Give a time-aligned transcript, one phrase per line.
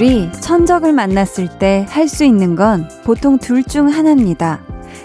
[0.00, 4.60] 우리 천적을 만났을 때 할 수 있는 건 보통 둘 중 하나입니다.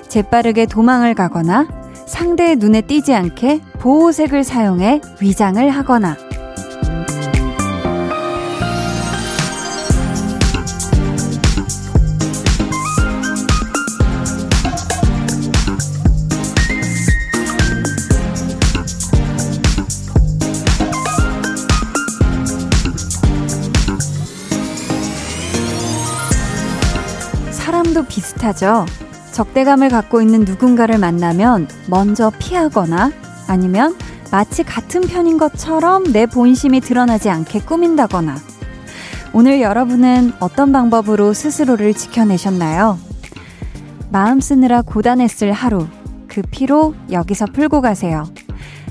[0.08, 1.68] 재빠르게 도망을 가거나
[2.06, 6.16] 상대의 눈에 띄지 않게 보호색을 사용해 위장을 하거나
[28.46, 28.86] 비슷하죠.
[29.32, 33.12] 적대감을 갖고 있는 누군가를 만나면 먼저 피하거나
[33.48, 33.96] 아니면
[34.32, 38.36] 마치 같은 편인 것처럼 내 본심이 드러나지 않게 꾸민다거나
[39.34, 42.98] 오늘 여러분은 어떤 방법으로 스스로를 지켜내셨나요?
[44.12, 45.88] 마음 쓰느라 고단했을 하루
[46.28, 48.26] 그 피로 여기서 풀고 가세요.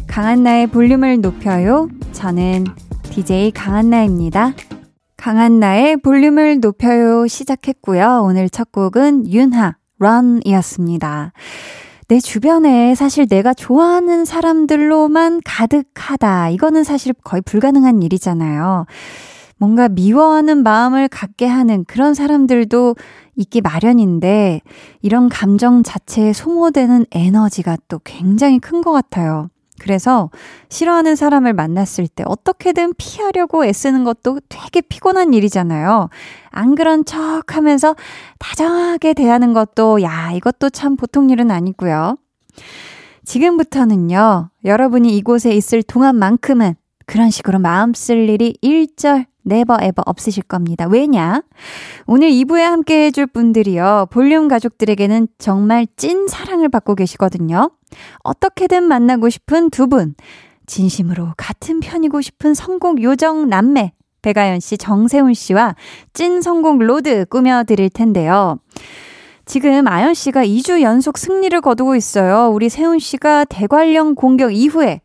[0.07, 1.89] 강한나의 볼륨을 높여요.
[2.13, 2.65] 저는
[3.11, 4.53] DJ 강한나입니다.
[5.25, 8.25] 강한 나의 볼륨을 높여요 시작했고요.
[8.27, 11.33] 오늘 첫 곡은 윤하 run이었습니다.
[12.09, 16.51] 내 주변에 사실 내가 좋아하는 사람들로만 가득하다.
[16.51, 18.85] 이거는 사실 거의 불가능한 일이잖아요.
[19.57, 22.95] 뭔가 미워하는 마음을 갖게 하는 그런 사람들도
[23.37, 24.61] 있기 마련인데,
[25.01, 29.49] 이런 감정 자체에 소모되는 에너지가 또 굉장히 큰 것 같아요.
[29.81, 30.31] 그래서
[30.69, 36.09] 싫어하는 사람을 만났을 때 어떻게든 피하려고 애쓰는 것도 되게 피곤한 일이잖아요.
[36.51, 37.97] 안 그런 척 하면서
[38.39, 42.17] 다정하게 대하는 것도, 야, 이것도 참 보통 일은 아니고요.
[43.25, 46.77] 지금부터는요, 여러분이 이곳에 있을 동안만큼은
[47.07, 50.87] 그런 식으로 마음 쓸 일이 일절 네버 에버 없으실 겁니다.
[50.87, 51.43] 왜냐?
[52.07, 54.09] 오늘 2부에 함께 해줄 분들이요.
[54.11, 57.71] 볼륨 가족들에게는 정말 찐 사랑을 받고 계시거든요.
[58.23, 60.15] 어떻게든 만나고 싶은 두 분.
[60.67, 63.93] 진심으로 같은 편이고 싶은 성공 요정 남매.
[64.23, 65.77] 배가연 씨, 정세훈 씨와
[66.15, 68.59] 찐 성공 road 꾸며드릴 텐데요.
[69.45, 72.49] 지금 아연 씨가 2주 연속 승리를 거두고 있어요.
[72.49, 75.03] 우리 세훈 씨가 대관령 공격 이후에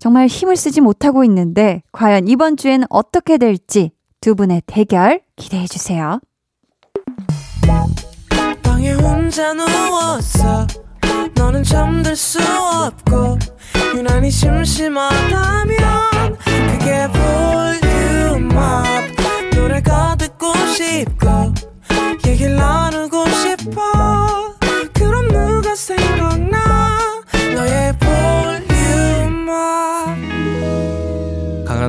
[0.00, 6.20] 정말 힘을 쓰지 못하고 있는데 과연 이번 주에는 어떻게 될지 두 분의 대결 기대해 주세요.
[8.62, 10.66] 방에 혼자 누웠어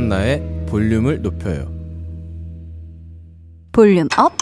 [0.01, 1.67] 강한나의 볼륨을 높여요
[3.71, 4.33] volume up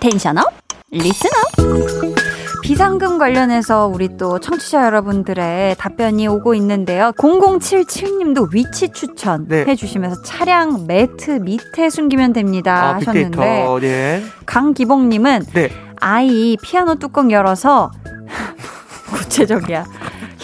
[0.00, 0.52] tension up
[0.90, 2.14] listen up
[2.62, 7.12] 비상금 관련해서 우리 또 청취자 여러분들의 답변이 오고 있는데요.
[7.12, 9.66] 0077님도 위치 추천 네.
[9.66, 14.24] 해주시면서 차량 매트 밑에 숨기면 됩니다 아, 하셨는데 네.
[14.46, 15.70] 강기봉님은 네.
[16.00, 17.90] 아이 피아노 뚜껑 열어서
[19.12, 19.84] 구체적이야.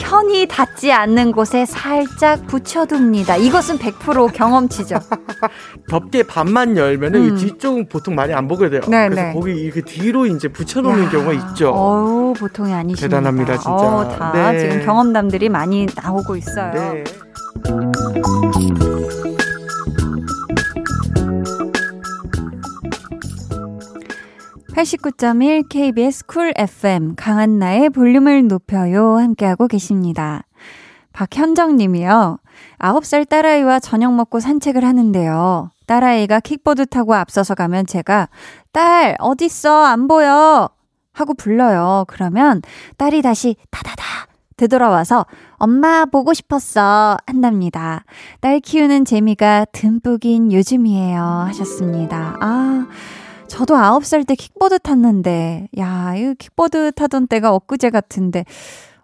[0.00, 3.37] 현이 닿지 않는 곳에 살짝 붙여둡니다.
[3.37, 4.99] 이것은 100% 경험치죠.
[5.88, 7.37] 덮개 반만 열면 은 음.
[7.37, 8.81] 뒤쪽은 보통 많이 안 보게 돼요.
[8.89, 9.09] 네네.
[9.10, 9.33] 그래서 네.
[9.34, 11.10] 거기 이렇게 뒤로 이제 붙여놓는 야.
[11.10, 11.71] 경우가 있죠.
[11.71, 13.16] 어우, 보통이 아니십니다.
[13.16, 13.71] 대단합니다, 진짜.
[13.71, 14.59] 어, 다 네.
[14.59, 16.72] 지금 경험담들이 많이 나오고 있어요.
[16.72, 17.05] 네.
[24.75, 30.45] 89.1 KBS 쿨 FM 강한나의 볼륨을 높여요 함께하고 계십니다.
[31.13, 32.39] 박현정 님이요.
[32.79, 35.71] 9살 딸아이와 저녁 먹고 산책을 하는데요.
[35.87, 38.29] 딸아이가 킥보드 타고 앞서서 가면 제가
[38.73, 40.71] 딸 어딨어 안 보여
[41.13, 42.05] 하고 불러요.
[42.07, 42.63] 그러면
[42.97, 44.05] 딸이 다시 다다다
[44.57, 48.05] 되돌아와서 엄마 보고 싶었어 한답니다.
[48.41, 52.37] 딸 키우는 재미가 듬뿍인 요즘이에요 하셨습니다.
[52.41, 52.87] 아
[53.51, 58.45] 저도 9살 때 킥보드 탔는데, 야, 이 킥보드 타던 때가 엊그제 같은데,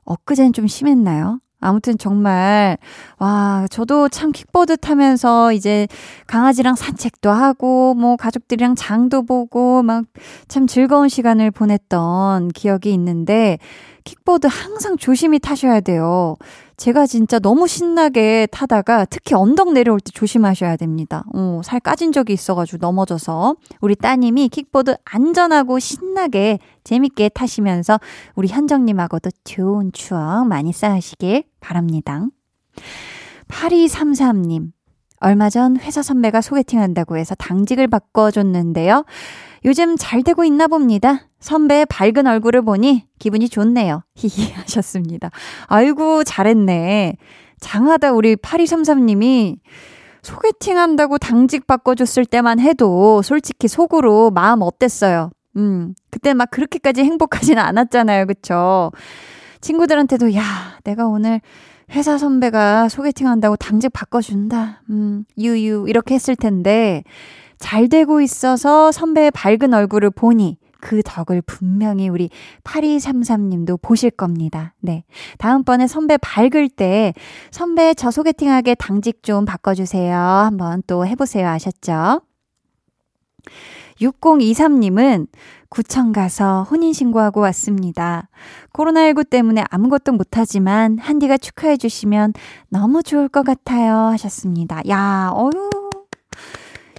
[0.04, 1.40] 엊그제는 좀 심했나요?
[1.60, 2.78] 아무튼 정말,
[3.18, 5.88] 와, 저도 참 킥보드 타면서 이제
[6.28, 10.04] 강아지랑 산책도 하고, 뭐 가족들이랑 장도 보고, 막
[10.48, 13.58] 참 즐거운 시간을 보냈던 기억이 있는데,
[14.04, 16.36] 킥보드 항상 조심히 타셔야 돼요.
[16.76, 21.24] 제가 진짜 너무 신나게 타다가 특히 언덕 내려올 때 조심하셔야 됩니다.
[21.34, 27.98] 어, 살 까진 적이 있어가지고 넘어져서 우리 따님이 킥보드 안전하고 신나게 재밌게 타시면서
[28.34, 32.26] 우리 현정님하고도 좋은 추억 많이 쌓으시길 바랍니다.
[33.48, 34.72] 8233님.
[35.20, 39.04] 얼마 전 회사 선배가 소개팅 한다고 해서 당직을 바꿔줬는데요.
[39.64, 41.28] 요즘 잘 되고 있나 봅니다.
[41.46, 44.02] 선배의 밝은 얼굴을 보니 기분이 좋네요.
[44.16, 45.30] 히히 하셨습니다.
[45.68, 47.16] 아이고, 잘했네.
[47.60, 49.58] 장하다 우리 8233님이
[50.22, 55.30] 소개팅 한다고 당직 바꿔줬을 때만 해도 솔직히 속으로 마음 어땠어요?
[55.56, 58.26] 음, 그때 막 그렇게까지 행복하지는 않았잖아요.
[58.26, 58.90] 그쵸?
[59.60, 60.42] 친구들한테도, 야,
[60.82, 61.40] 내가 오늘
[61.92, 64.82] 회사 선배가 소개팅 한다고 당직 바꿔준다.
[64.90, 67.04] 음, 유유, 이렇게 했을 텐데,
[67.58, 72.30] 잘 되고 있어서 선배의 밝은 얼굴을 보니, 그 덕을 분명히 우리
[72.62, 74.72] 8233님도 보실 겁니다.
[74.78, 75.02] 네.
[75.38, 77.12] 다음번에 선배 밝을 때
[77.50, 80.16] 선배 저 소개팅하게 당직 좀 바꿔주세요.
[80.16, 81.48] 한번 또 해보세요.
[81.48, 82.20] 아셨죠?
[84.00, 85.26] 6023님은
[85.68, 88.28] 구청 가서 혼인신고하고 왔습니다.
[88.72, 92.34] 코로나19 때문에 아무것도 못하지만 한디가 축하해주시면
[92.68, 93.92] 너무 좋을 것 같아요.
[94.12, 94.82] 하셨습니다.
[94.88, 95.75] 야, 어유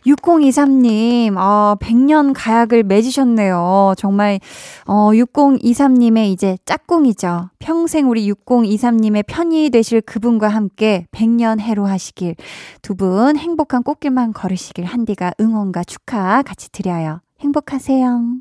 [0.07, 3.94] 6023님, 어, 100년 가약을 맺으셨네요.
[3.98, 4.39] 정말,
[4.86, 7.50] 어, 6023님의 이제 짝꿍이죠.
[7.59, 12.36] 평생 우리 6023님의 편이 되실 그분과 함께 100년 해로 하시길.
[12.81, 17.21] 두 분 행복한 꽃길만 걸으시길 한디가 응원과 축하 같이 드려요.
[17.42, 18.38] 행복하세요.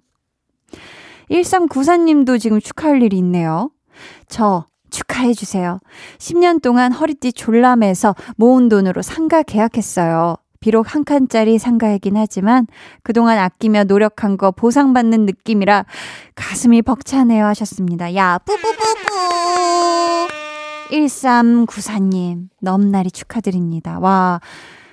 [1.30, 3.70] 1394님도 지금 축하할 일이 있네요.
[4.28, 5.80] 저 축하해주세요.
[6.18, 10.36] 10년 동안 허리띠 졸라매서 모은 돈으로 상가 계약했어요.
[10.66, 12.66] 비록 한 칸짜리 상가이긴 하지만
[13.04, 15.84] 그동안 아끼며 노력한 거 보상받는 느낌이라
[16.34, 18.16] 가슴이 벅차네요 하셨습니다.
[18.16, 19.06] 야, 뿌뿌뿌뿌!
[20.90, 24.00] 1394님, 넘날이 축하드립니다.
[24.00, 24.40] 와,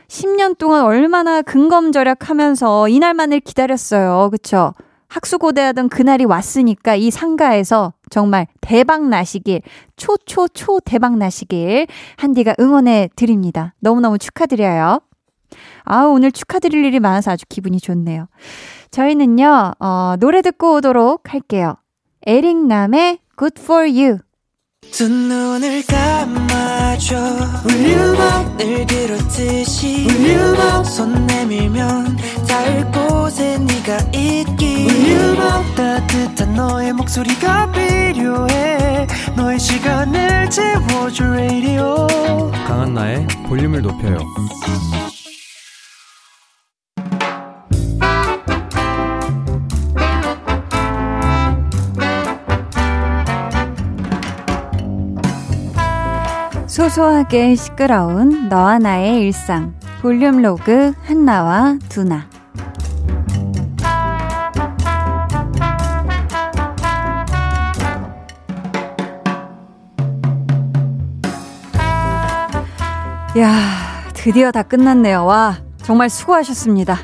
[0.10, 4.30] 10년 동안 얼마나 근검절약 하면서 이날만을 기다렸어요.
[4.30, 4.76] 그쵸?
[5.08, 9.64] 학수고대하던 그날이 왔으니까 이 상가에서 정말 대박 나시길,
[9.96, 11.88] 초초초 대박 나시길
[12.18, 13.74] 한디가 응원해 드립니다.
[13.80, 15.00] 너무너무 축하드려요.
[15.86, 18.28] 아, 오늘 축하드릴 일이 많아서 아주 기분이 좋네요.
[18.92, 21.76] 저희는요, 어, 노래 듣고 오도록 할게요.
[22.26, 24.20] 에릭남의 Good for You.
[24.92, 27.16] 두 눈을 감아줘
[27.66, 32.18] Will you 늘 그렇듯이 Will you 손 내밀면
[32.48, 42.08] 닿을 곳에 네가 있기 Will you 따뜻한 너의 목소리가 필요해 너의 시간을 채워줄 radio
[42.68, 44.20] 강한나의 볼륨을 높여요
[56.74, 59.76] 소소하게 시끄러운 너와 나의 일상.
[60.02, 62.28] 볼륨 로그 한나와 두나.
[73.38, 73.52] 야
[74.16, 75.26] 드디어 다 끝났네요.
[75.26, 76.98] 와 정말 수고하셨습니다.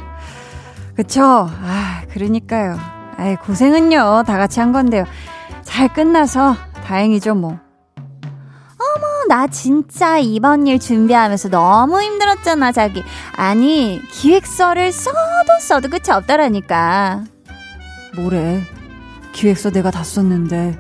[0.96, 1.22] 그쵸?
[1.24, 2.76] 아 그러니까요.
[3.18, 5.06] 아이 고생은요 다 같이 한 건데요.
[5.62, 6.56] 잘 끝나서
[6.88, 7.60] 다행이죠 뭐
[9.30, 13.04] 나 진짜 이번 일 준비하면서 너무 힘들었잖아, 자기.
[13.36, 15.16] 아니, 기획서를 써도
[15.62, 17.26] 써도 끝이 없다라니까.
[18.16, 18.64] 뭐래.
[19.32, 20.80] 기획서 내가 다 썼는데.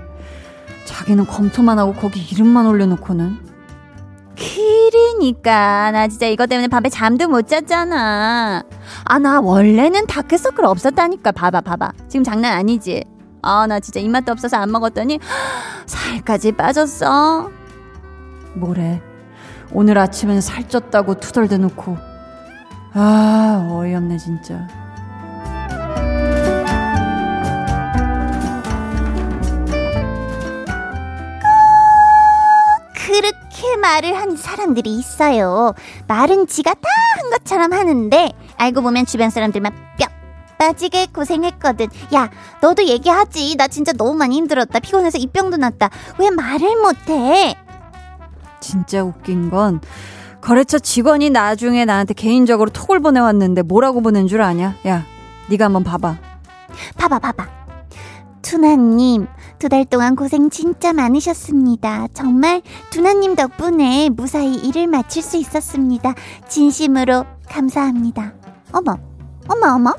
[0.85, 3.37] 자기는 검토만 하고 거기 이름만 올려놓고는.
[4.35, 8.63] 그러니까 나 진짜 이거 때문에 밤에 잠도 못 잤잖아.
[9.05, 13.03] 아 나 원래는 다크서클 없었다니까 봐봐 봐봐 지금 장난 아니지.
[13.43, 15.19] 아 나 진짜 입맛도 없어서 안 먹었더니
[15.85, 17.51] 살까지 빠졌어.
[18.59, 19.01] 뭐래.
[19.71, 21.97] 오늘 아침엔 살쪘다고 투덜대놓고.
[22.93, 24.67] 아, 어이없네, 진짜.
[32.93, 35.73] 그렇게 말을 하는 사람들이 있어요.
[36.07, 36.79] 말은 지가 다
[37.19, 40.05] 한 것처럼 하는데, 알고 보면 주변 사람들만 뼈
[40.57, 41.87] 빠지게 고생했거든.
[42.13, 42.29] 야,
[42.61, 43.55] 너도 얘기하지.
[43.57, 44.79] 나 진짜 너무 많이 힘들었다.
[44.79, 45.89] 피곤해서 입병도 났다.
[46.17, 47.55] 왜 말을 못해?
[48.59, 49.81] 진짜 웃긴 건
[50.41, 54.75] 거래처 직원이 나중에 나한테 개인적으로 톡을 보내왔는데 뭐라고 보낸 줄 아냐?
[54.87, 55.05] 야,
[55.49, 56.17] 네가 한번 봐봐.
[56.97, 57.47] 봐봐, 봐봐.
[58.41, 59.27] 투나님,
[59.59, 62.07] 두 달 동안 고생 진짜 많으셨습니다.
[62.13, 66.13] 정말 투나님 덕분에 무사히 일을 마칠 수 있었습니다.
[66.47, 68.33] 진심으로 감사합니다.
[68.71, 68.97] 어머,
[69.49, 69.93] 어머, 어머.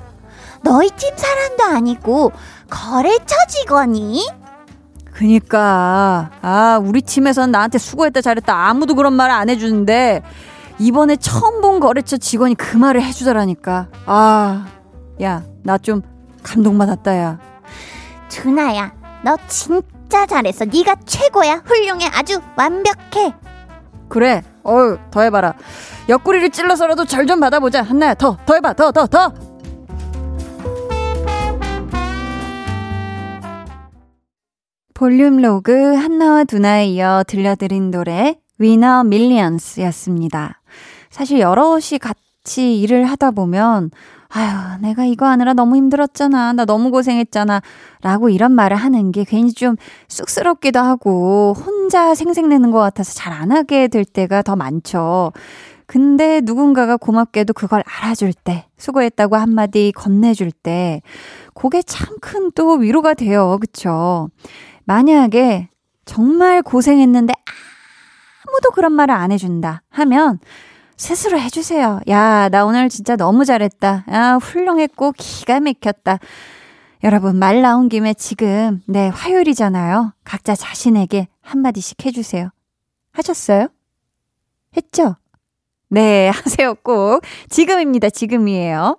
[0.62, 2.33] 너희 팀 사람도 아니고
[2.71, 4.23] 거래처 직원이?
[5.21, 6.31] 그니까.
[6.41, 10.23] 아 우리 팀에선 나한테 수고했다 잘했다 아무도 그런 말을 안 해주는데
[10.79, 13.89] 이번에 처음 본 거래처 직원이 그 말을 해주더라니까.
[14.07, 14.65] 아
[15.21, 16.00] 야 나 좀
[16.43, 17.39] 감동받았다 야.
[18.31, 20.65] 준아야 너 진짜 잘했어.
[20.65, 21.65] 네가 최고야.
[21.67, 22.07] 훌륭해.
[22.15, 23.35] 아주 완벽해.
[24.09, 24.43] 그래.
[24.67, 25.53] 어유 더 해봐라.
[26.09, 27.83] 옆구리를 찔러서라도 절 좀 받아보자.
[27.83, 28.73] 한나야 더 더 해봐.
[28.73, 29.31] 더 더, 더.
[35.00, 40.61] 볼륨 로그 한나와 두나에 이어 들려드린 노래 위너 Millions였습니다.
[41.09, 43.92] 사실 여럿이 같이 일을 하다 보면
[44.28, 46.52] 아유, 내가 이거 하느라 너무 힘들었잖아.
[46.52, 47.62] 나 너무 고생했잖아.
[48.02, 49.76] 라고 이런 말을 하는 게 괜히 좀
[50.09, 55.33] 쑥스럽기도 하고 혼자 생색내는 것 같아서 잘 안 하게 될 때가 더 많죠.
[55.87, 61.00] 근데 누군가가 고맙게도 그걸 알아줄 때, 수고했다고 한마디 건네줄 때,
[61.54, 63.57] 그게 참 큰 또 위로가 돼요.
[63.61, 64.28] 그쵸?
[64.85, 65.69] 만약에
[66.05, 67.33] 정말 고생했는데
[68.47, 70.39] 아무도 그런 말을 안 해준다 하면
[70.97, 72.01] 스스로 해주세요.
[72.09, 74.05] 야, 나 오늘 진짜 너무 잘했다.
[74.07, 76.19] 아, 훌륭했고 기가 막혔다.
[77.03, 80.13] 여러분, 말 나온 김에 지금, 네, 화요일이잖아요.
[80.25, 82.51] 각자 자신에게 한마디씩 해주세요.
[83.13, 83.69] 하셨어요?
[84.77, 85.17] 했죠?
[85.89, 87.23] 네, 하세요, 꼭.
[87.49, 88.99] 지금입니다, 지금이에요.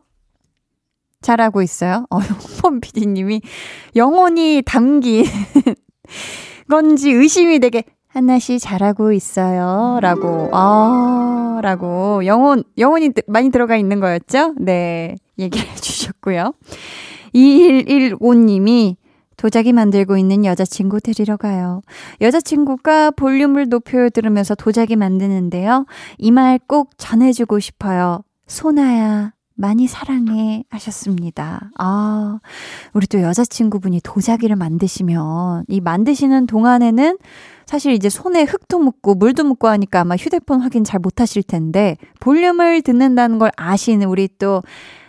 [1.22, 2.06] 잘하고 있어요.
[2.10, 2.18] 어,
[2.64, 3.42] 홍범 PD님이
[3.96, 5.26] 영혼이 담긴
[6.70, 10.00] 건지 의심이 되게 한나씨 잘하고 있어요.
[10.02, 12.26] 라고, 아, 라고.
[12.26, 14.56] 영혼, 영혼이 많이 들어가 있는 거였죠?
[14.60, 15.16] 네.
[15.40, 16.54] 얘기해 주셨고요.
[17.34, 18.96] 2115님이
[19.38, 21.82] 도자기 만들고 있는 여자친구 데리러 가요.
[22.20, 25.86] 여자친구가 볼륨을 높여 들으면서 도자기 만드는데요.
[26.20, 28.24] 이 말 꼭 전해주고 싶어요.
[28.46, 31.70] 소나야, 많이 사랑해 하셨습니다.
[31.78, 32.40] 아,
[32.94, 37.18] 우리 또 여자친구분이 도자기를 만드시면 이 만드시는 동안에는
[37.68, 42.82] 사실 이제 손에 흙도 묻고 물도 묻고 하니까 아마 휴대폰 확인 잘 못하실 텐데 볼륨을
[42.82, 44.64] 듣는다는 걸 아시는 우리 또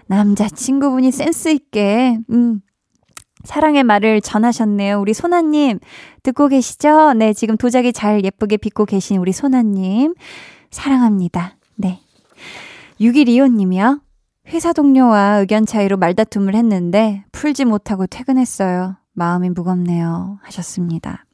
[0.06, 2.60] 남자친구분이 센스 있게 음
[3.44, 5.00] 사랑의 말을 전하셨네요.
[5.00, 5.80] 우리 소나님,
[6.22, 7.14] 듣고 계시죠?
[7.14, 10.14] 네, 지금 도자기 잘 예쁘게 빚고 계신 우리 소나님.
[10.70, 11.56] 사랑합니다.
[11.74, 12.00] 네.
[13.00, 14.00] 6125님이요.
[14.52, 18.96] 회사 동료와 의견 차이로 말다툼을 했는데 풀지 못하고 퇴근했어요.
[19.14, 20.40] 마음이 무겁네요.
[20.42, 21.24] 하셨습니다.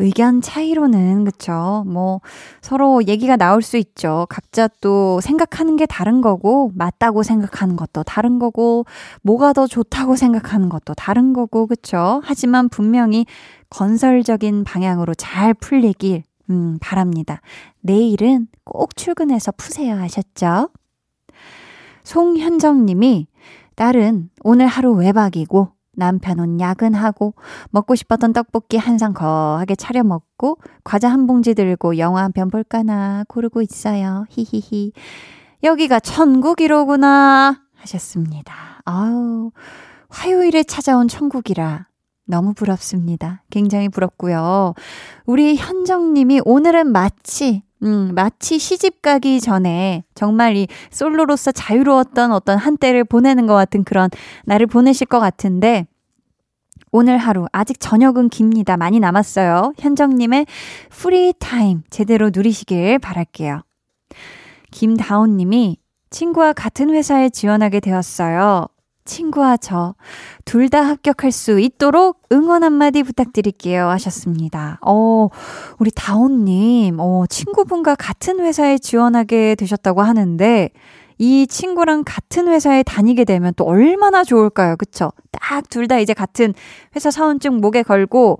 [0.00, 1.84] 의견 차이로는 그쵸.
[1.86, 2.20] 뭐
[2.60, 4.26] 서로 얘기가 나올 수 있죠.
[4.28, 8.86] 각자 또 생각하는 게 다른 거고 맞다고 생각하는 것도 다른 거고
[9.22, 12.20] 뭐가 더 좋다고 생각하는 것도 다른 거고 그쵸.
[12.24, 13.24] 하지만 분명히
[13.70, 17.40] 건설적인 방향으로 잘 풀리길 음, 바랍니다.
[17.82, 20.70] 내일은 꼭 출근해서 푸세요 하셨죠?
[22.06, 23.26] 송현정 님이
[23.74, 27.34] 딸은 오늘 하루 외박이고 남편 은 야근하고
[27.70, 32.48] 먹고 싶었던 떡볶이 한 상 거하게 차려 먹고 과자 한 봉지 들고 영화 한 편
[32.48, 34.24] 볼까나 고르고 있어요.
[34.30, 34.92] 히히히.
[35.64, 38.54] 여기가 천국이로구나 하셨습니다.
[38.84, 39.50] 아우
[40.08, 41.88] 화요일에 찾아온 천국이라
[42.24, 43.42] 너무 부럽습니다.
[43.50, 44.74] 굉장히 부럽고요.
[45.24, 53.04] 우리 현정님이 오늘은 마치 음, 마치 시집 가기 전에 정말 이 솔로로서 자유로웠던 어떤 한때를
[53.04, 54.08] 보내는 것 같은 그런
[54.44, 55.86] 날을 보내실 것 같은데,
[56.92, 58.76] 오늘 하루, 아직 저녁은 깁니다.
[58.76, 59.74] 많이 남았어요.
[59.78, 60.46] 현정님의
[60.90, 63.62] free time 제대로 누리시길 바랄게요.
[64.70, 65.78] 김다운 님이
[66.10, 68.68] 친구와 같은 회사에 지원하게 되었어요.
[69.06, 69.94] 친구와 저,
[70.44, 73.88] 둘 다 합격할 수 있도록 응원 한마디 부탁드릴게요.
[73.88, 74.78] 하셨습니다.
[74.84, 75.28] 어,
[75.78, 80.70] 우리 다온님, 어, 친구분과 같은 회사에 지원하게 되셨다고 하는데,
[81.18, 84.76] 이 친구랑 같은 회사에 다니게 되면 또 얼마나 좋을까요?
[84.76, 85.12] 그쵸?
[85.32, 86.52] 딱 둘 다 이제 같은
[86.94, 88.38] 회사 사원증 목에 걸고,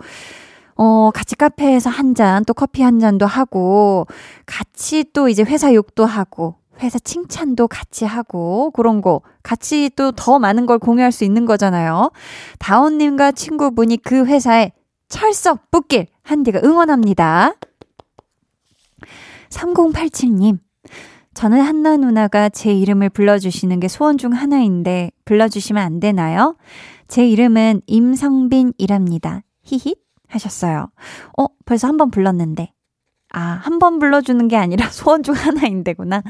[0.76, 4.06] 어, 같이 카페에서 한 잔, 또 커피 한 잔도 하고,
[4.46, 10.38] 같이 또 이제 회사 욕도 하고, 회사 칭찬도 같이 하고 그런 거 같이 또 더
[10.38, 12.10] 많은 걸 공유할 수 있는 거잖아요.
[12.58, 14.72] 다운님과 친구분이 그 회사에
[15.08, 17.54] 철석 붙길 한디가 응원합니다.
[19.50, 20.58] 3087님.
[21.34, 26.56] 저는 한나 누나가 제 이름을 불러주시는 게 소원 중 하나인데 불러주시면 안 되나요?
[27.08, 29.42] 제 이름은 임성빈이랍니다.
[29.62, 30.88] 히힛 하셨어요.
[31.38, 32.72] 어, 벌써 한 번 불렀는데.
[33.38, 36.22] 아, 한 번 불러주는 게 아니라 소원 중 하나인데구나.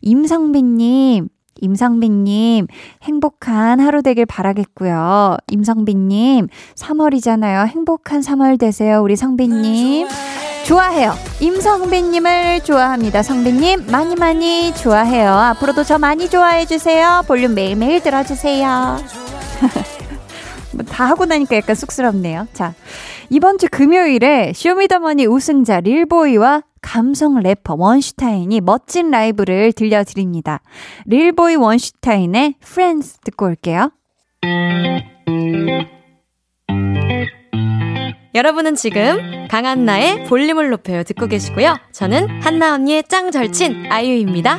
[0.00, 1.28] 임성빈님,
[1.60, 2.66] 임성빈님,
[3.02, 5.36] 행복한 하루 되길 바라겠고요.
[5.50, 7.66] 임성빈님, 3월이잖아요.
[7.68, 10.08] 행복한 3월 되세요, 우리 성빈님.
[10.64, 11.14] 좋아해요.
[11.40, 13.22] 임성빈님을 좋아합니다.
[13.22, 15.30] 성빈님, 많이 많이 좋아해요.
[15.32, 17.24] 앞으로도 저 많이 좋아해주세요.
[17.26, 18.98] 볼륨 매일매일 들어주세요.
[20.72, 22.46] 뭐다 하고 나니까 약간 쑥스럽네요.
[22.52, 22.74] 자,
[23.30, 30.62] 이번 주 금요일에 쇼미더머니 우승자 릴보이와 감성 래퍼 원슈타인이 멋진 라이브를 들려드립니다.
[31.04, 33.92] 릴보이 원슈타인의 Friends 듣고 올게요.
[38.34, 41.76] 여러분은 지금 강한나의 볼륨을 높여요 듣고 계시고요.
[41.92, 44.58] 저는 한나 언니의 짱 절친 아이유입니다.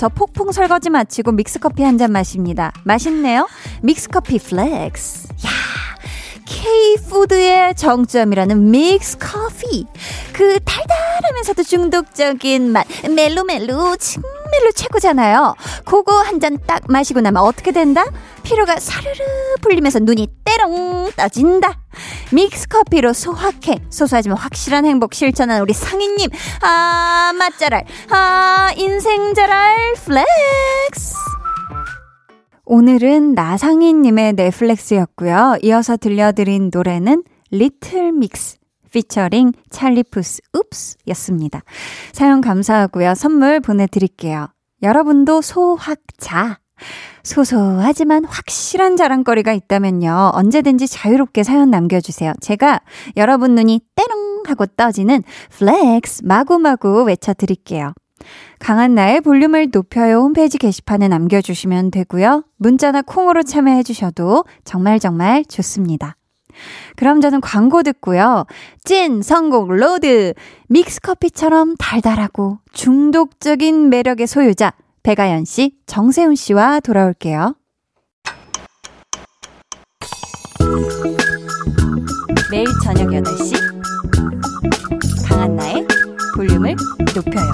[0.00, 2.72] 저 폭풍 설거지 마치고 믹스커피 한 잔 마십니다.
[2.84, 3.46] 맛있네요?
[3.82, 5.28] 믹스커피 flex.
[5.44, 5.50] 야
[6.50, 9.86] K푸드의 정점이라는 믹스 커피.
[10.32, 12.86] 그 달달하면서도 중독적인 맛.
[13.08, 15.54] 멜로멜로 정말로 최고잖아요.
[15.84, 18.04] 그거 한 잔 딱 마시고 나면 어떻게 된다?
[18.42, 19.14] 피로가 사르르
[19.60, 21.78] 풀리면서 눈이 때롱 떠진다.
[22.32, 26.30] 믹스 커피로 소확행, 소소하지만 확실한 행복 실천한 우리 상인님.
[26.62, 27.84] 아, 맛잘알.
[28.10, 31.14] 아, 인생잘알 flex.
[32.72, 35.56] 오늘은 나상인님의 네, flex였고요.
[35.64, 38.58] 이어서 들려드린 노래는 리틀 믹스
[38.92, 41.62] 피처링 찰리푸스 Oops 였습니다.
[42.12, 43.16] 사연 감사하고요.
[43.16, 44.50] 선물 보내드릴게요.
[44.84, 46.60] 여러분도 소확자.
[47.24, 50.30] 소소하지만 확실한 자랑거리가 있다면요.
[50.34, 52.34] 언제든지 자유롭게 사연 남겨주세요.
[52.40, 52.82] 제가
[53.16, 57.94] 여러분 눈이 때롱 하고 떠지는 flex 마구마구 외쳐드릴게요.
[58.58, 62.44] 강한나의 볼륨을 높여요 홈페이지 게시판에 남겨주시면 되고요.
[62.56, 66.16] 문자나 콩으로 참여해주셔도 정말 정말 좋습니다.
[66.96, 68.44] 그럼 저는 광고 듣고요.
[68.84, 70.34] 찐 선곡 로드
[70.68, 77.54] 믹스커피처럼 달달하고 중독적인 매력의 소유자 백아연 씨, 정세운 씨와 돌아올게요.
[82.50, 83.54] 매일 저녁 8시
[85.26, 85.86] 강한 나의
[86.40, 86.74] 볼륨을
[87.14, 87.52] 높여요.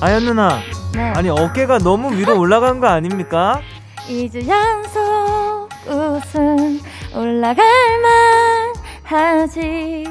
[0.00, 0.60] 아연 누나.
[0.94, 1.12] 네.
[1.16, 3.60] 아니 어깨가 너무 위로 올라간 거 아닙니까?
[4.08, 6.80] 2주 연속 우승
[7.14, 10.04] 올라갈만 하지.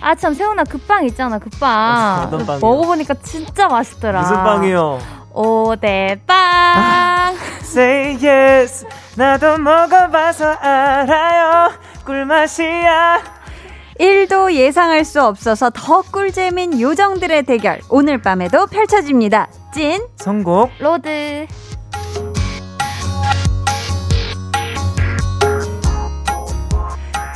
[0.00, 2.30] 아참 세운아 그 빵 있잖아 그 빵.
[2.32, 4.20] 어, 먹어보니까 진짜 맛있더라.
[4.20, 4.98] 무슨 빵이요?
[5.32, 6.36] 오대빵.
[6.36, 8.86] 아, say yes.
[9.16, 11.72] 나도 먹어봐서 알아요.
[12.04, 13.38] 꿀맛이야.
[14.00, 19.48] 1도 예상할 수 없어서 더 꿀잼인 요정들의 대결 오늘 밤에도 펼쳐집니다.
[19.74, 21.46] 찐 선곡 로드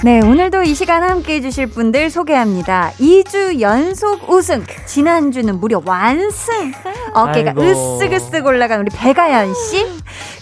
[0.04, 2.90] 네, 오늘도 이 시간 함께 해주실 분들 소개합니다.
[2.98, 4.64] 2주 연속 우승.
[4.84, 6.72] 지난주는 무려 완승.
[7.14, 7.60] 어깨가 아이고.
[7.62, 9.86] 으쓱으쓱 올라간 우리 배가연 씨.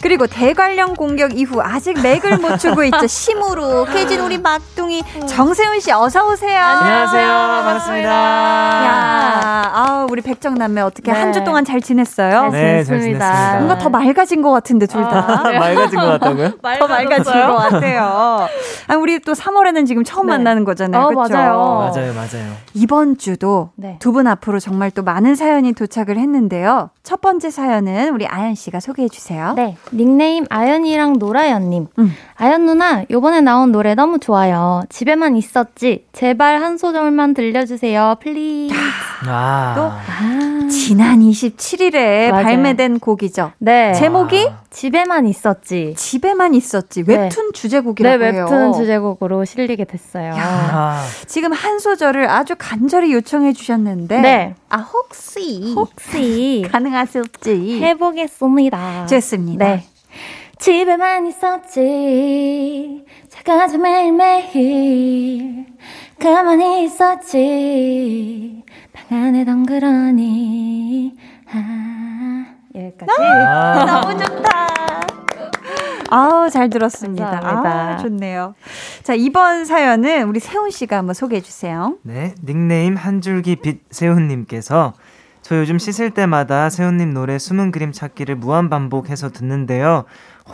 [0.02, 3.06] 그리고 대관령 공격 이후 아직 맥을 못 추고 있죠.
[3.08, 6.58] 심으로 깨진 우리 막둥이 정세훈 씨 어서 오세요.
[6.58, 7.26] 안녕하세요.
[7.28, 8.08] 반갑습니다.
[8.10, 11.18] 야, 아 우리 백정남매 어떻게 네.
[11.20, 12.48] 한주 동안 잘 지냈어요?
[12.50, 13.54] 네, 잘 지냈습니다.
[13.56, 15.42] 뭔가 더 맑아진 것 같은데 둘 다.
[15.44, 16.50] 아, 맑아진 것 같다고요?
[16.78, 18.48] 더 맑아진 것 같아요.
[18.88, 20.32] 아, 우리 또 3월에는 지금 처음 네.
[20.32, 21.02] 만나는 거잖아요.
[21.02, 21.34] 어, 그렇죠?
[21.34, 21.90] 맞아요.
[21.94, 22.52] 맞아요, 맞아요.
[22.74, 23.96] 이번 주도 네.
[24.00, 26.90] 두분 앞으로 정말 또 많은 사연이 도착을 했는데 요.
[27.02, 29.54] 첫 번째 사연은 우리 아연 씨가 소개해 주세요.
[29.56, 31.86] 네, 닉네임 아연이랑 노라연님.
[31.98, 32.14] 음.
[32.36, 34.82] 아연 누나, 요번에 나온 노래 너무 좋아요.
[34.88, 36.06] 집에만 있었지.
[36.12, 38.16] 제발 한 소절만 들려주세요.
[38.22, 38.74] please.
[39.26, 39.74] 아.
[39.76, 40.68] 또 아.
[40.70, 42.44] 지난 27일에 맞아요.
[42.44, 43.52] 발매된 곡이죠.
[43.58, 43.92] 네.
[43.94, 45.94] 제목이 집에만 있었지.
[45.96, 47.04] 집에만 있었지.
[47.04, 47.16] 네.
[47.24, 47.52] 웹툰 네.
[47.52, 48.72] 주제곡이라고 네, 웹툰 해요.
[48.76, 50.30] 주제곡으로 실리게 됐어요.
[50.30, 54.54] 야, 지금 한 소절을 아주 간절히 요청해 주셨는데 네.
[54.68, 59.06] 아 혹시 혹시 가능하실지 해보겠습니다.
[59.06, 59.64] 좋습니다.
[59.66, 59.84] 네.
[60.58, 65.66] 집에만 있었지 작아져 매일매일
[66.20, 71.16] 가만히 있었지 방 안에 덩그러니
[71.52, 71.99] 아
[72.74, 74.60] 여기까지 아, 너무 좋다
[76.12, 77.30] 아우 잘 들었습니다.
[77.30, 77.70] 감사합니다.
[77.70, 78.54] 아, 좋네요.
[79.04, 81.94] 자 이번 사연은 우리 세훈 씨가 한번 소개해 주세요.
[82.02, 84.94] 네 닉네임 한 줄기 빛 세훈님께서
[85.42, 90.04] 저 요즘 씻을 때마다 세훈님 노래 숨은 그림 찾기를 무한 반복해서 듣는데요.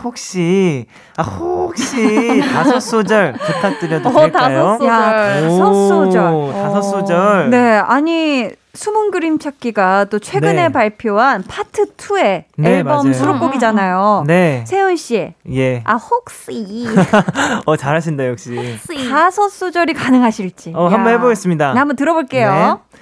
[0.03, 0.85] 혹시
[1.17, 4.63] 아 혹시 다섯 소절 부탁드려도 어, 될까요?
[4.63, 4.87] 다섯 소절.
[4.89, 6.53] 야, 다섯 소절.
[6.53, 7.49] 다섯 소절.
[7.49, 10.69] 네, 아니 숨은 그림 찾기가 또 최근에 네.
[10.69, 13.13] 발표한 파트 2의 네, 앨범 맞아요.
[13.13, 14.23] 수록곡이잖아요.
[14.27, 14.63] 네.
[14.67, 15.33] 세훈 씨.
[15.51, 15.81] 예.
[15.83, 16.85] 아 혹시
[17.65, 18.55] 어 잘하신다 역시.
[18.55, 20.73] 혹시 다섯 소절이 가능하실지.
[20.75, 20.91] 어 야.
[20.91, 21.73] 한번 해보겠습니다.
[21.73, 22.51] 네, 한번 들어볼게요.
[22.51, 22.99] 네.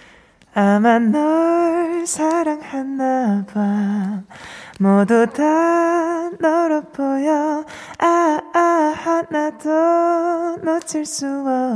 [0.61, 4.21] 아마 널 사랑하나 봐
[4.79, 7.65] 모두 다 너로 보여
[7.99, 11.25] 아, 아, 하나도 놓칠 수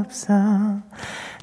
[0.05, 0.33] 없어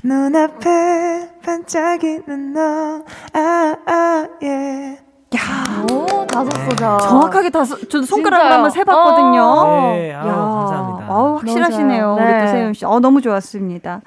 [0.07, 4.99] 눈앞에 반짝이는 너 아, 아, 예.
[5.37, 6.99] 야, 오, 다섯 소절.
[7.01, 9.43] 정확하게 다섯, 저 손가락으로 한번 세봤거든요.
[9.43, 9.93] 어.
[9.97, 11.07] 네, 아우, 야, 감사합니다.
[11.13, 12.15] 아우, 확실하시네요.
[12.15, 12.47] 우리 또 네.
[12.47, 12.85] 세윤 씨.
[12.85, 14.03] 어, 너무 좋았습니다.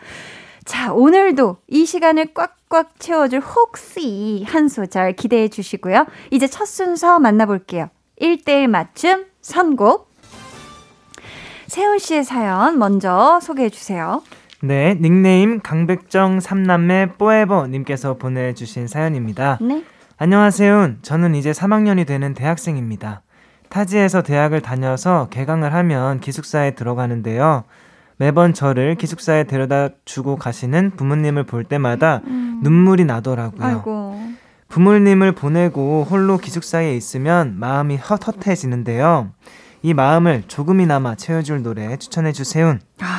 [0.63, 6.05] 자, 오늘도 이 시간을 꽉꽉 채워줄 혹시 한 소절 기대해 주시고요.
[6.31, 7.89] 이제 첫 순서 만나볼게요.
[8.21, 10.09] 1대1 맞춤 선곡.
[11.67, 14.21] 세훈 씨의 사연 먼저 소개해 주세요.
[14.61, 19.57] 네, 닉네임 강백정 삼남매 뽀에버 님께서 보내주신 사연입니다.
[19.61, 19.85] 네.
[20.17, 20.95] 안녕하세요.
[21.01, 23.21] 저는 이제 3학년이 되는 대학생입니다.
[23.69, 27.63] 타지에서 대학을 다녀서 개강을 하면 기숙사에 들어가는데요.
[28.17, 32.21] 매번 저를 기숙사에 데려다 주고 가시는 부모님을 볼 때마다
[32.61, 33.65] 눈물이 나더라고요.
[33.65, 34.21] 아이고.
[34.67, 39.31] 부모님을 보내고 홀로 기숙사에 있으면 마음이 헛헛해지는데요.
[39.81, 42.77] 이 마음을 조금이나마 채워줄 노래 추천해 주세요.
[42.99, 43.18] 아,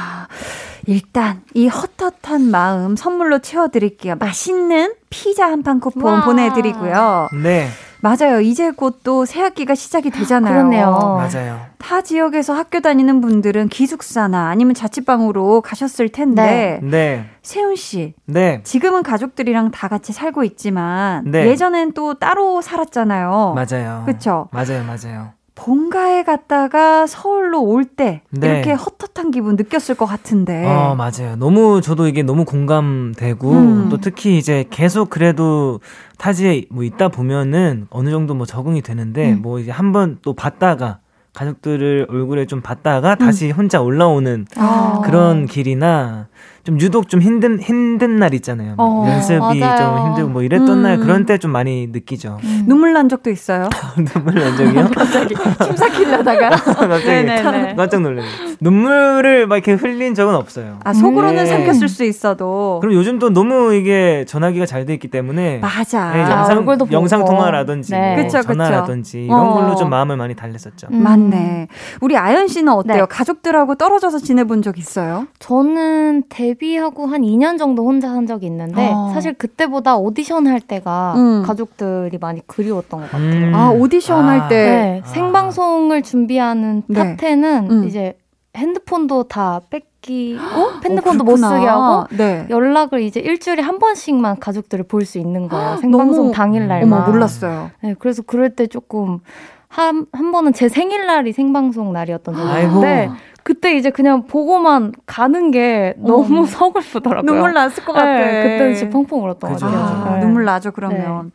[0.91, 4.17] 일단 이 헛헛한 마음 선물로 채워드릴게요.
[4.19, 6.25] 맛있는 피자 한 판 쿠폰 와.
[6.25, 7.29] 보내드리고요.
[7.45, 7.69] 네,
[8.01, 8.41] 맞아요.
[8.41, 10.53] 이제 곧 또 새학기가 시작이 되잖아요.
[10.53, 10.91] 그러네요.
[11.17, 11.61] 맞아요.
[11.79, 19.03] 타 지역에서 학교 다니는 분들은 기숙사나 아니면 자취방으로 가셨을 텐데 네, 세훈 씨 네, 지금은
[19.05, 21.47] 가족들이랑 다 같이 살고 있지만 네.
[21.47, 23.55] 예전엔 또 따로 살았잖아요.
[23.55, 24.03] 맞아요.
[24.07, 24.49] 그쵸?
[24.53, 25.33] 맞아요, 맞아요.
[25.61, 28.49] 본가에 갔다가 서울로 올때 네.
[28.49, 30.65] 이렇게 헛헛한 기분 느꼈을 것 같은데.
[30.65, 31.37] 어, 맞아요.
[31.37, 33.89] 너무 저도 이게 너무 공감되고 음.
[33.91, 35.81] 또 특히 이제 계속 그래도
[36.17, 39.43] 타지에 뭐 있다 보면은 어느 정도 뭐 적응이 되는데 음.
[39.43, 41.01] 뭐 이제 한번 또 봤다가
[41.35, 44.63] 가족들을 얼굴에 좀 봤다가 다시 혼자 올라오는 음.
[44.63, 45.03] 아.
[45.05, 46.29] 그런 길이나
[46.65, 48.75] 좀 유독 좀 힘든 힘든 날 있잖아요.
[48.77, 49.77] 막 어, 연습이 맞아요.
[49.97, 50.83] 좀 힘들고 뭐 이랬던 음.
[50.83, 52.39] 날 그런 때 좀 많이 느끼죠.
[52.67, 53.69] 눈물 난 적도 있어요.
[53.97, 54.91] 눈물 난 적이요?
[54.95, 56.51] 갑자기 침 삭히려다가.
[56.75, 57.75] 갑자기 네네네.
[57.77, 58.29] 깜짝 놀랐네.
[58.61, 60.79] 눈물을 막 이렇게 흘린 적은 없어요.
[60.85, 61.47] 아, 속으로는 네.
[61.47, 62.79] 삼켰을 수 있어도.
[62.83, 66.11] 그럼 요즘도 너무 이게 전화기가 잘 돼 있기 때문에 맞아.
[66.13, 66.95] 네, 아, 영상 얼굴도 보고.
[66.95, 68.15] 영상 통화라든지 네.
[68.17, 68.49] 뭐 그쵸, 그쵸.
[68.49, 69.53] 전화라든지 이런 어.
[69.53, 70.89] 걸로 좀 마음을 많이 달랬었죠.
[70.93, 71.03] 음.
[71.03, 71.69] 맞네.
[72.01, 72.97] 우리 아연 씨는 어때요?
[73.03, 73.07] 네.
[73.09, 75.27] 가족들하고 떨어져서 지내본 적 있어요?
[75.39, 79.11] 저는 데뷔하고 한 2년 정도 혼자 산 적이 있는데 어.
[79.15, 81.43] 사실 그때보다 오디션 할 때가 음.
[81.47, 83.29] 가족들이 많이 그리웠던 것 같아요.
[83.49, 83.53] 음.
[83.55, 84.29] 아, 오디션 아.
[84.29, 84.57] 할 때.
[84.71, 85.09] 네, 아.
[85.09, 87.17] 생방송을 준비하는 네.
[87.17, 87.85] top 10은 음.
[87.87, 88.17] 이제
[88.57, 90.41] 핸드폰도 다 뺏기고
[90.85, 91.37] 핸드폰도 못 어.
[91.37, 92.47] 쓰게 하고 네.
[92.51, 95.77] 연락을 이제 일주일에 한 번씩만 가족들을 볼 수 있는 거예요.
[95.81, 97.03] 생방송 당일 날만.
[97.03, 97.71] 어머, 몰랐어요.
[97.83, 99.21] 네, 그래서 그럴 때 조금
[99.69, 102.63] 한, 한 번은 제 생일날이 생방송 날이었던 적이.
[102.65, 103.09] 있는데
[103.43, 106.47] 그때 이제 그냥 보고만 가는 게 너무 어머.
[106.47, 107.23] 서글프더라고요.
[107.31, 108.07] 눈물 났을 것 같아.
[108.13, 109.83] 네, 그때는 진짜 펑펑 울었던 것 그죠, 같아요.
[109.97, 110.09] 그죠.
[110.09, 110.21] 아, 네.
[110.21, 111.33] 눈물 나죠, 그러면.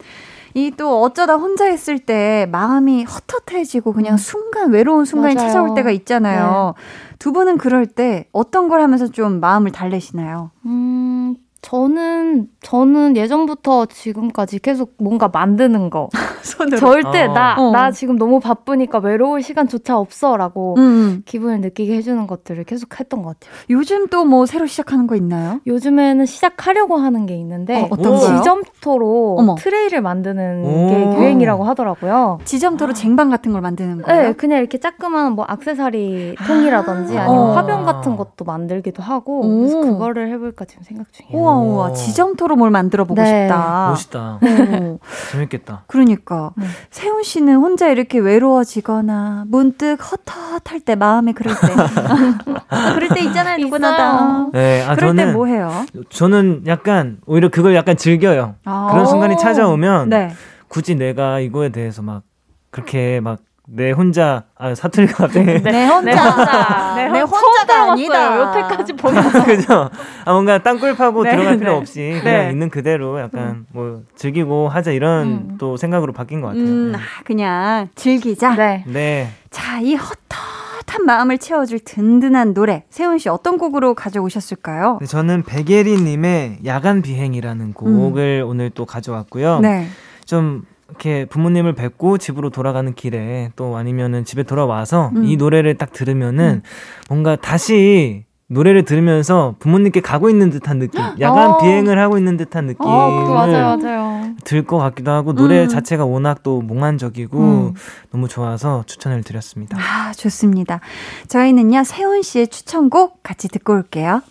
[0.58, 5.48] 이또 어쩌다 혼자 있을 때 마음이 헛헛해지고 그냥 순간 외로운 순간이 맞아요.
[5.50, 6.76] 찾아올 때가 있잖아요.
[7.20, 10.52] 두 분은 그럴 때 어떤 걸 하면서 좀 마음을 달래시나요?
[10.66, 11.36] 음,
[11.66, 16.10] 저는 저는 예전부터 지금까지 계속 뭔가 만드는 거.
[16.46, 16.78] 손으로.
[16.78, 17.34] 절대 어.
[17.34, 17.72] 나 어.
[17.72, 23.40] 나 지금 너무 바쁘니까 외로울 시간조차 없어라고 음, 기분을 느끼게 해주는 것들을 계속 했던 것
[23.40, 23.56] 같아요.
[23.72, 25.60] 요즘 또 뭐 새로 시작하는 거 있나요?
[25.68, 27.96] 요즘에는 시작하려고 하는 게 있는데 어?
[27.96, 29.56] 지점토로 어머.
[29.56, 30.88] 트레이를 만드는 오.
[30.90, 32.40] 게 유행이라고 하더라고요.
[32.44, 34.22] 지점토로 쟁반 같은 걸 만드는 거예요?
[34.22, 37.52] 네, 그냥 이렇게 자그마한 뭐 악세사리 통이라든지 아 니면 어.
[37.54, 39.58] 화병 같은 것도 만들기도 하고 오.
[39.60, 41.38] 그래서 그거를 해볼까 지금 생각 중이에요.
[41.38, 41.94] 우와, 우 와.
[41.94, 43.44] 지점토로 뭘 만들어 보고 네.
[43.48, 43.90] 싶다.
[43.90, 44.40] 멋있다.
[44.42, 45.00] 오.
[45.32, 45.84] 재밌겠다.
[45.88, 46.66] 그러니까 네.
[46.90, 51.68] 세훈 씨는 혼자 이렇게 외로워지거나 문득 헛헛할 때 마음에 그럴 때
[52.96, 55.86] 그럴 때 있잖아요 누구나 다 네, 아 그럴 때 저는 뭐 해요?
[56.10, 58.56] 저는 약간 오히려 그걸 약간 즐겨요.
[58.66, 58.90] 아.
[58.92, 60.32] 그런 순간이 찾아오면 네.
[60.68, 62.24] 굳이 내가 이거에 대해서 막
[62.72, 67.92] 그렇게 막 내 혼자 아 사투리가 갑자기 내 혼자 네, 내 처음 혼자가 들어봤어요.
[67.92, 69.90] 아니다 여태까지 보면서 그죠?
[70.26, 71.78] 아 뭔가 땅굴 파고 네, 들어갈 필요 네.
[71.78, 72.52] 없이 그냥 네.
[72.52, 75.58] 있는 그대로 약간 뭐 즐기고 하자 이런 음.
[75.60, 76.64] 또 생각으로 바뀐 것 같아요.
[76.64, 78.56] 음, 아, 그냥 즐기자.
[78.56, 78.84] 네.
[78.88, 79.30] 네.
[79.50, 85.00] 자, 이 헛헛한 마음을 채워줄 든든한 노래 세훈 씨 어떤 곡으로 가져오셨을까요?
[85.02, 89.58] 네, 저는 백예리님의 야간 비행이라는 곡을 오늘 또 가져왔고요.
[89.58, 89.62] 음.
[89.62, 89.88] 네.
[90.26, 95.26] 좀 이렇게 부모님을 뵙고 집으로 돌아가는 길에 또 아니면은 집에 돌아와서 음.
[95.26, 96.62] 이 노래를 딱 들으면은
[97.10, 101.58] 뭔가 다시 노래를 들으면서 부모님께 가고 있는 듯한 느낌, 야간 어.
[101.58, 104.36] 비행을 하고 있는 듯한 느낌을 어, 그거 맞아요, 맞아요.
[104.44, 105.68] 들것 같기도 하고 노래 음.
[105.68, 107.74] 자체가 워낙 또 몽환적이고 음.
[108.12, 109.78] 너무 좋아서 추천을 드렸습니다.
[109.80, 110.80] 아, 좋습니다.
[111.28, 114.22] 저희는요, 세훈 씨의 추천곡 같이 듣고 올게요.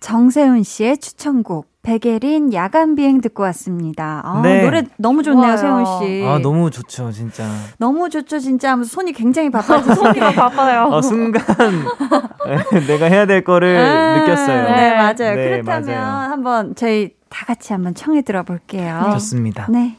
[0.00, 4.20] 정세훈 씨의 추천곡, 백예린 야간 비행 듣고 왔습니다.
[4.24, 4.62] 아, 네.
[4.62, 6.24] 노래 너무 좋네요, 세훈 씨.
[6.26, 7.44] 아, 너무 좋죠, 진짜.
[7.78, 10.88] 너무 좋죠, 진짜 하면서 손이 굉장히 바빠서 손이 바빠요.
[10.92, 11.42] 어, 순간
[12.86, 14.64] 내가 해야 될 거를 아, 느꼈어요.
[14.76, 15.14] 네, 맞아요.
[15.14, 16.30] 네, 그렇다면 맞아요.
[16.30, 19.02] 한번 저희 다 같이 한번 청해 들어볼게요.
[19.06, 19.10] 네.
[19.12, 19.66] 좋습니다.
[19.70, 19.96] 네.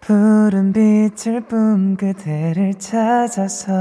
[0.00, 3.72] 푸른 빛을 뿜 그대를 찾아서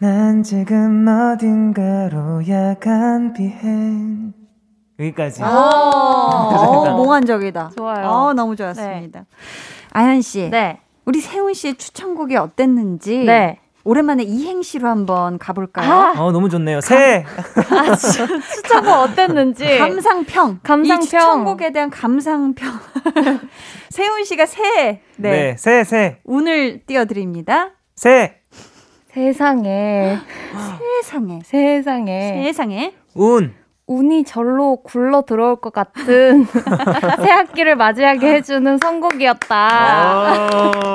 [0.00, 4.32] 난 지금 어딘가로 야간 비행
[4.98, 5.42] 여기까지.
[5.42, 7.72] 오, 오 몽환적이다.
[7.76, 8.06] 좋아요.
[8.06, 9.20] 어, 너무 좋았습니다.
[9.20, 9.26] 네.
[9.90, 10.48] 아현 씨.
[10.50, 10.80] 네.
[11.04, 13.24] 우리 세훈 씨의 추천곡이 어땠는지.
[13.24, 13.58] 네.
[13.86, 15.92] 오랜만에 이행시로 한번 가볼까요?
[15.92, 16.80] 아, 어, 너무 좋네요.
[16.80, 17.22] 새.
[17.26, 19.78] 아, 추천곡 어땠는지.
[19.78, 20.60] 감상평.
[20.62, 21.02] 감상평.
[21.02, 22.54] 이 추천곡에 대한 감상평.
[23.90, 25.02] 세훈 씨가 새.
[25.16, 25.30] 네.
[25.30, 26.20] 네, 새, 새.
[26.24, 27.72] 운을 띄워드립니다.
[27.94, 28.40] 새.
[29.12, 30.18] 세상에.
[31.02, 31.40] 세상에.
[31.44, 32.42] 세상에.
[32.44, 32.94] 세상에.
[33.14, 33.54] 운.
[33.86, 36.46] 운이 절로 굴러 들어올 것 같은
[37.20, 39.54] 새 학기를 맞이하게 해주는 선곡이었다.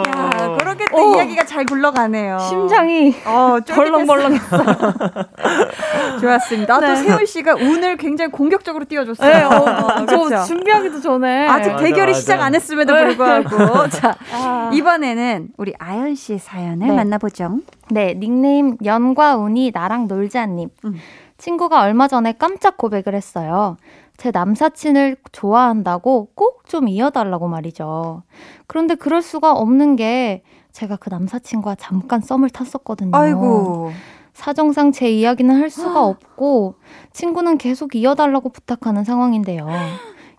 [0.07, 1.15] 야, 그렇게 또 오.
[1.15, 2.39] 이야기가 잘 굴러가네요.
[2.39, 4.57] 심장이 어, 벌렁벌렁했어.
[6.19, 6.79] 좋았습니다.
[6.79, 6.87] 네.
[6.87, 9.33] 또 세훈 씨가 운을 굉장히 공격적으로 띄워줬어요.
[9.33, 10.45] 네, 어, 저 그렇죠?
[10.45, 12.19] 준비하기도 전에 아직 맞아, 대결이 맞아.
[12.19, 13.03] 시작 안 했음에도 네.
[13.05, 14.71] 불구하고 자 아.
[14.73, 16.95] 이번에는 우리 아연 씨의 사연을 네.
[16.95, 17.59] 만나보죠.
[17.91, 20.69] 네, 닉네임 연과 운이 나랑 놀자님.
[20.85, 20.95] 음.
[21.39, 23.77] 친구가 얼마 전에 깜짝 고백을 했어요.
[24.17, 28.21] 제 남사친을 좋아한다고 꼭 좀 이어달라고 말이죠.
[28.67, 33.11] 그런데 그럴 수가 없는 게 제가 그 남사친과 잠깐 썸을 탔었거든요.
[33.17, 33.91] 아이고.
[34.33, 36.75] 사정상 제 이야기는 할 수가 없고
[37.11, 39.67] 친구는 계속 이어달라고 부탁하는 상황인데요.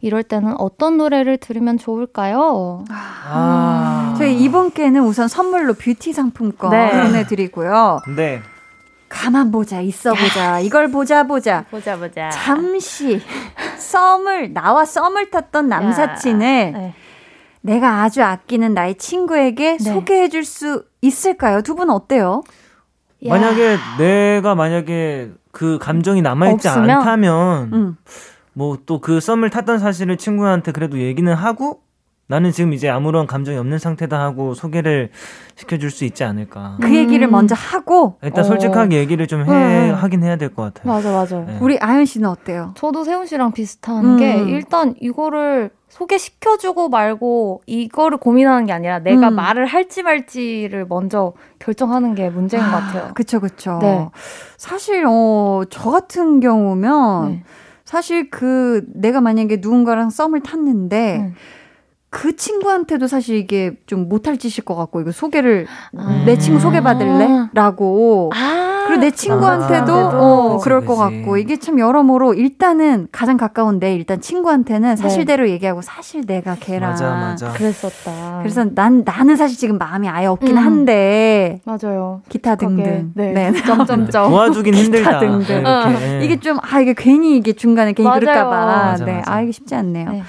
[0.00, 2.84] 이럴 때는 어떤 노래를 들으면 좋을까요?
[2.90, 4.14] 아.
[4.16, 6.90] 저희 이분께는 우선 선물로 뷰티 상품권 네.
[7.02, 7.98] 보내드리고요.
[8.16, 8.40] 네.
[9.10, 11.66] 가만 보자, 있어 보자, 이걸 보자, 보자.
[11.70, 12.30] 보자, 보자.
[12.30, 13.20] 잠시
[13.76, 16.38] 썸을, 나와 썸을 탔던 남사친을
[16.72, 16.94] 네.
[17.60, 19.78] 내가 아주 아끼는 나의 친구에게 네.
[19.78, 21.60] 소개해 줄 수 있을까요?
[21.62, 22.42] 두 분 어때요?
[23.26, 26.90] 만약에 내가 만약에 그 감정이 남아 있지 없으면?
[26.90, 27.96] 않다면, 음.
[28.54, 31.82] 뭐또 그 썸을 탔던 사실을 친구한테 그래도 얘기는 하고,
[32.30, 35.10] 나는 지금 이제 아무런 감정이 없는 상태다 하고 소개를
[35.56, 36.76] 시켜줄 수 있지 않을까.
[36.80, 37.32] 그 얘기를 음.
[37.32, 38.46] 먼저 하고 일단 어.
[38.46, 39.90] 솔직하게 얘기를 좀 해, 네.
[39.90, 40.94] 하긴 해야 될 것 같아요.
[40.94, 41.40] 맞아, 맞아.
[41.40, 41.58] 네.
[41.60, 42.70] 우리 아연 씨는 어때요?
[42.76, 44.16] 저도 세훈 씨랑 비슷한 음.
[44.16, 49.34] 게 일단 이거를 소개시켜주고 말고 이거를 고민하는 게 아니라 내가 음.
[49.34, 53.12] 말을 할지 말지를 먼저 결정하는 게 문제인 아, 것 같아요.
[53.14, 53.80] 그쵸, 그쵸.
[53.82, 54.08] 네.
[54.56, 57.42] 사실, 어, 저 같은 경우면 네.
[57.84, 61.34] 사실 그 내가 만약에 누군가랑 썸을 탔는데 음.
[62.10, 68.32] 그 친구한테도 사실 이게 좀 못할 짓일 것 같고 이거 소개를 아~ 내 친구 소개받을래?라고
[68.34, 70.88] 아~ 그리고 내 친구한테도 아~ 어 그치, 그럴 그치.
[70.88, 74.96] 것 같고 이게 참 여러모로 일단은 가장 가까운 내 일단 친구한테는 네.
[74.96, 75.52] 사실대로 네.
[75.52, 77.52] 얘기하고 사실 내가 걔랑 맞아, 맞아.
[77.52, 78.38] 그랬었다.
[78.40, 80.64] 그래서 난 나는 사실 지금 마음이 아예 없긴 음.
[80.64, 82.22] 한데 맞아요.
[82.28, 83.52] 기타 등등 네, 네.
[83.62, 85.20] 점점점 도와주긴 힘들다.
[85.20, 85.84] 등등 어.
[86.22, 89.22] 이게 좀 아 이게 괜히 이게 중간에 괜히 그럴까봐 네.
[89.26, 90.10] 아 이게 쉽지 않네요.
[90.10, 90.22] 네.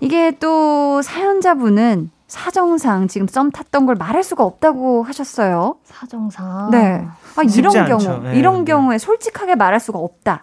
[0.00, 5.76] 이게 또 사연자분은 사정상 지금 썸 탔던 걸 말할 수가 없다고 하셨어요.
[5.84, 6.70] 사정상.
[6.70, 7.06] 네.
[7.36, 8.72] 아, 이런 경우, 네, 이런 네.
[8.72, 10.42] 경우에 솔직하게 말할 수가 없다.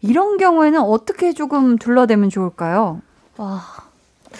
[0.00, 3.00] 이런 경우에는 어떻게 조금 둘러대면 좋을까요?
[3.38, 3.62] 와,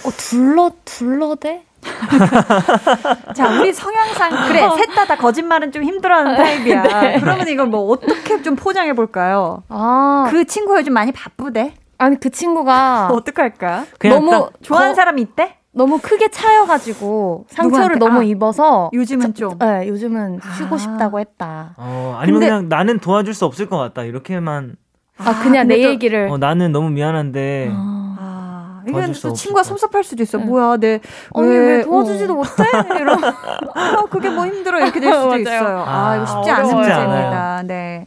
[0.04, 1.64] 어, 둘러, 둘러대?
[3.34, 6.82] 자, 우리 성향상 그래 셋 다 다 거짓말은 좀 힘들어하는 타입이야.
[6.82, 7.20] 네.
[7.20, 9.62] 그러면 이걸 뭐 어떻게 좀 포장해 볼까요?
[9.68, 11.74] 아, 그 친구가 요즘 많이 바쁘대.
[11.98, 13.86] 아니 그 친구가 어떡할까?
[14.08, 15.56] 너무 좋아하는 거, 사람이 있대?
[15.72, 17.98] 너무 크게 차여가지고 상처를 누구한테?
[17.98, 20.78] 너무 아, 입어서 요즘은 좀 네, 요즘은 쉬고 아.
[20.78, 21.74] 싶다고 했다.
[21.76, 24.76] 어, 아니면 근데, 그냥 나는 도와줄 수 없을 것 같다 이렇게만.
[25.18, 26.28] 아, 그냥 내 또, 얘기를.
[26.28, 27.70] 어, 나는 너무 미안한데.
[27.72, 28.82] 아.
[28.86, 30.38] 이건 또 친구가 섭섭할 수도 있어.
[30.38, 30.44] 네.
[30.44, 31.00] 뭐야, 내
[31.34, 32.36] 아니 왜, 왜 도와주지도 어.
[32.36, 32.64] 못해?
[33.00, 33.18] 이런.
[33.74, 35.78] 아, 그게 뭐 힘들어 이렇게 될 수도 있어요.
[35.86, 37.62] 아, 아, 이거 쉽지 않은 문제입니다.
[37.66, 38.06] 네.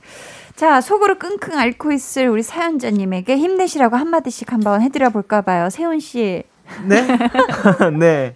[0.57, 5.69] 자, 속으로 끙끙 앓고 있을 우리 사연자님에게 힘내시라고 한마디씩 한번 해드려 볼까 봐요.
[5.69, 6.43] 세훈 씨.
[6.83, 7.05] 네?
[7.99, 8.33] 네.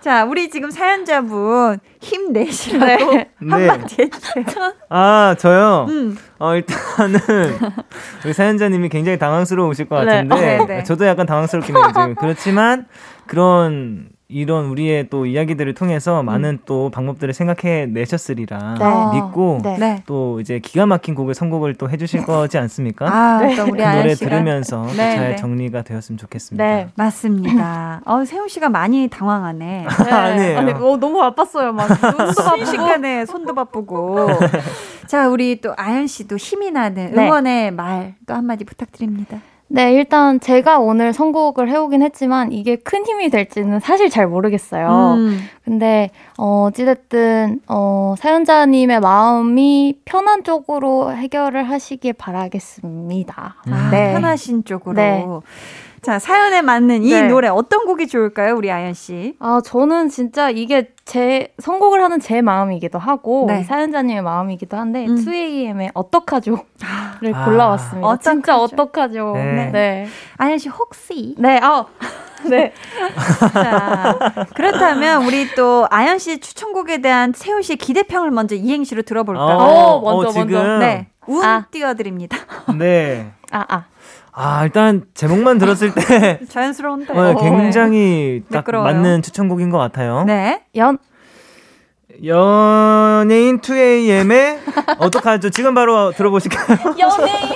[0.00, 3.28] 자, 우리 지금 사연자분 힘내시라고 네.
[3.40, 4.04] 한마디 네.
[4.04, 4.44] 해주세요.
[4.88, 5.86] 아, 저요?
[5.88, 6.16] 음.
[6.38, 7.18] 어, 일단은
[8.24, 10.22] 우리 사연자님이 굉장히 당황스러우실 것 네.
[10.22, 10.64] 같은데 네.
[10.64, 10.82] 네.
[10.84, 12.14] 저도 약간 당황스럽긴 해요, 지금.
[12.14, 12.86] 그렇지만
[13.26, 16.26] 그런 이런 우리의 또 이야기들을 통해서 음.
[16.26, 19.20] 많은 또 방법들을 생각해 내셨으리라 네.
[19.20, 19.78] 믿고 네.
[19.78, 20.02] 네.
[20.04, 23.06] 또 이제 기가 막힌 곡을 선곡을 또 해주실 거지 않습니까?
[23.08, 23.56] 아, 네.
[23.56, 25.36] 또 우리 그 노래 들으면서 네, 잘 네.
[25.36, 26.62] 정리가 되었으면 좋겠습니다.
[26.62, 28.02] 네, 맞습니다.
[28.04, 29.86] 어, 세훈 씨가 많이 당황하네.
[30.04, 30.10] 네.
[30.10, 30.58] 아니에요.
[30.58, 31.72] 아니, 어, 너무 바빴어요.
[31.72, 34.28] 막 눈도 바쁘고, 손도 바쁘고.
[35.08, 39.40] 자, 우리 또 아연 씨도 힘이 나는 응원의 말 또 한마디 부탁드립니다.
[39.70, 45.14] 네, 일단 제가 오늘 선곡을 해오긴 했지만 이게 큰 힘이 될지는 사실 잘 모르겠어요.
[45.18, 45.38] 음.
[45.62, 53.56] 근데, 어, 어찌됐든, 어, 사연자님의 마음이 편한 쪽으로 해결을 하시길 바라겠습니다.
[53.70, 54.12] 아, 네.
[54.14, 54.94] 편하신 쪽으로.
[54.94, 55.26] 네.
[56.02, 57.28] 자, 사연에 맞는 이 네.
[57.28, 59.34] 노래 어떤 곡이 좋을까요, 우리 아연 씨?
[59.40, 63.64] 아, 저는 진짜 이게 제 선곡을 하는 제 마음이기도 하고 네.
[63.64, 65.16] 사연자님의 마음이기도 한데 음.
[65.16, 66.58] 2AM의 어떡하죠를
[67.34, 68.06] 아, 골라왔습니다.
[68.06, 68.30] 어떡하죠?
[68.30, 69.32] 진짜 어떡하죠.
[69.34, 69.70] 네.
[69.72, 70.06] 네.
[70.36, 71.86] 아연 씨 혹시 네, 아.
[72.48, 72.72] 네.
[73.52, 79.56] 자, 그렇다면 우리 또 아연 씨 추천곡에 대한 세훈 씨의 기대평을 먼저 이행시로 들어볼까요?
[79.56, 80.78] 어, 어 먼저 어, 먼저.
[80.78, 81.08] 네.
[81.26, 81.66] 운 아.
[81.70, 82.36] 띄워드립니다.
[82.78, 83.32] 네.
[83.50, 83.84] 아, 아.
[84.40, 87.12] 아, 일단 제목만 들었을 때 자연스러운데.
[87.12, 88.52] 어, 굉장히 네.
[88.52, 88.92] 딱 매끄러워요.
[88.94, 90.22] 맞는 추천곡인 것 같아요.
[90.24, 90.62] 네.
[90.76, 90.96] 연
[92.24, 94.58] 연예인 2AM의
[94.98, 95.50] 어떡하죠?
[95.50, 96.78] 지금 바로 들어보실까요?
[96.98, 97.52] 연예인.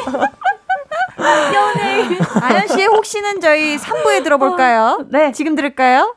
[1.54, 2.18] 연예인.
[2.40, 4.98] 아연 씨 혹시는 저희 3부에 들어볼까요?
[5.00, 5.30] 어, 네.
[5.30, 6.16] 지금 들을까요?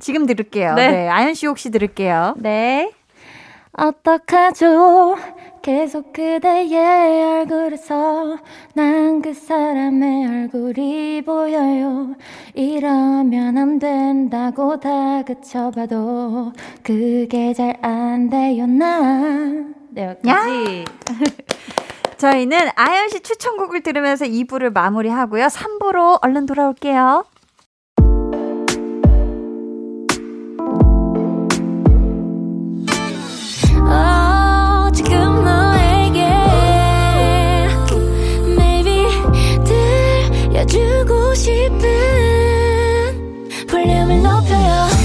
[0.00, 0.74] 지금 들을게요.
[0.74, 0.90] 네.
[0.90, 1.08] 네.
[1.08, 2.34] 아연 씨 혹시 들을게요.
[2.38, 2.90] 네.
[3.72, 5.16] 어떡하죠?
[5.70, 8.38] 계속 그대의 얼굴에서
[8.74, 12.14] 난 그 사람의 얼굴이 보여요.
[12.54, 16.52] 이러면 안 된다고 다그쳐봐도
[16.84, 19.74] 그게 잘 안 돼요, 난.
[19.90, 20.84] 네, 여기까지.
[22.16, 25.46] 저희는 아연 씨 추천곡을 들으면서 2부를 마무리하고요.
[25.46, 27.24] 3부로 얼른 돌아올게요.
[41.36, 41.76] 싶은
[43.68, 44.95] 볼륨을 높여요.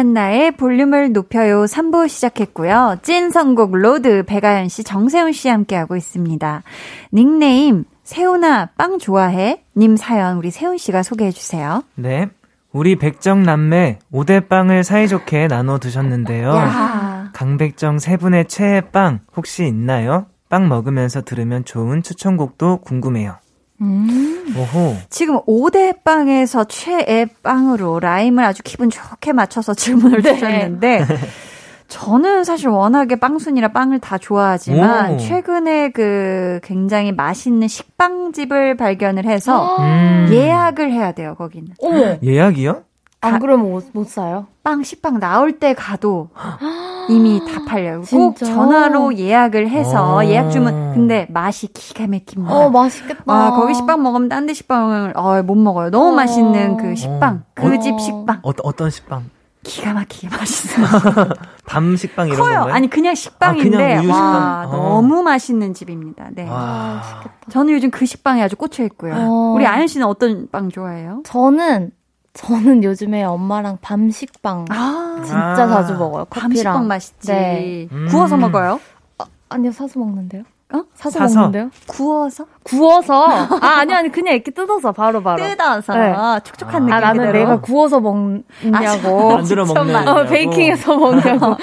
[0.00, 2.96] 강한나의 볼륨을 높여요 3부 시작했고요.
[3.02, 6.62] 찐 선곡 로드 백아연 씨, 정세운 씨 함께하고 있습니다.
[7.12, 9.62] 닉네임 세운아 빵 좋아해?
[9.76, 11.82] 님 사연 우리 세운 씨가 소개해 주세요.
[11.96, 12.28] 네.
[12.72, 16.54] 우리 백정 남매 오대빵을 사이좋게 나눠 드셨는데요.
[17.34, 20.26] 강백정 세 분의 최애 빵 혹시 있나요?
[20.48, 23.36] 빵 먹으면서 들으면 좋은 추천곡도 궁금해요.
[23.80, 24.54] 음.
[24.56, 24.96] 오호.
[25.08, 30.34] 지금 5대 빵에서 최애 빵으로 라임을 아주 기분 좋게 맞춰서 질문을 네.
[30.34, 31.06] 주셨는데
[31.88, 35.16] 저는 사실 워낙에 빵순이라 빵을 다 좋아하지만 오.
[35.18, 40.28] 최근에 그 굉장히 맛있는 식빵집을 발견을 해서 음.
[40.30, 41.68] 예약을 해야 돼요 거기는.
[41.80, 42.16] 어머.
[42.22, 42.82] 예약이요?
[43.22, 44.46] 안 그러면 못, 못 사요?
[44.62, 46.28] 빵, 식빵 나올 때 가도
[47.10, 48.02] 이미 다 팔려요.
[48.10, 50.24] 꼭 전화로 예약을 해서 어.
[50.24, 50.94] 예약 주문.
[50.94, 52.50] 근데 맛이 기가 막힙니다.
[52.54, 53.22] 어, 맛있겠다.
[53.26, 55.90] 아, 거기 식빵 먹으면 딴 데 식빵을 어, 못 먹어요.
[55.90, 56.12] 너무 어.
[56.12, 57.42] 맛있는 그 식빵.
[57.58, 57.62] 어.
[57.62, 58.40] 그집 식빵.
[58.42, 59.28] 어, 어떤 식빵?
[59.62, 60.86] 기가 막히게 맛있어요.
[61.66, 62.54] 밤 식빵 이런 커요.
[62.60, 62.74] 건가요?
[62.74, 64.70] 아니 그냥 식빵인데 아, 그냥 와 어.
[64.72, 66.28] 너무 맛있는 집입니다.
[66.32, 66.48] 네.
[66.48, 67.02] 와.
[67.50, 69.14] 저는 요즘 그 식빵에 아주 꽂혀 있고요.
[69.14, 69.52] 어.
[69.54, 71.22] 우리 아연 씨는 어떤 빵 좋아해요?
[71.26, 71.90] 저는
[72.32, 76.24] 저는 요즘에 엄마랑 밤식빵 아~ 진짜 아~ 자주 먹어요.
[76.26, 76.48] 커피랑.
[76.50, 77.32] 밤식빵 맛있지.
[77.32, 77.88] 네.
[77.92, 78.06] 음.
[78.08, 78.80] 구워서 먹어요?
[79.18, 80.44] 아, 아니요, 사서 먹는데요.
[80.72, 80.84] 어?
[80.94, 81.70] 사서, 사서, 먹는데요?
[81.88, 82.46] 구워서?
[82.62, 83.26] 구워서?
[83.26, 85.42] 아, 아니, 아니, 그냥 이렇게 뜯어서 바로 바로.
[85.42, 85.94] 뜯어서.
[85.96, 86.14] 네.
[86.44, 86.92] 촉촉한 느낌.
[86.92, 87.38] 아, 나는 그대로.
[87.38, 89.32] 내가 구워서 먹냐고.
[89.32, 91.56] 아, 만들어 먹는 어, 베이킹해서 먹냐고.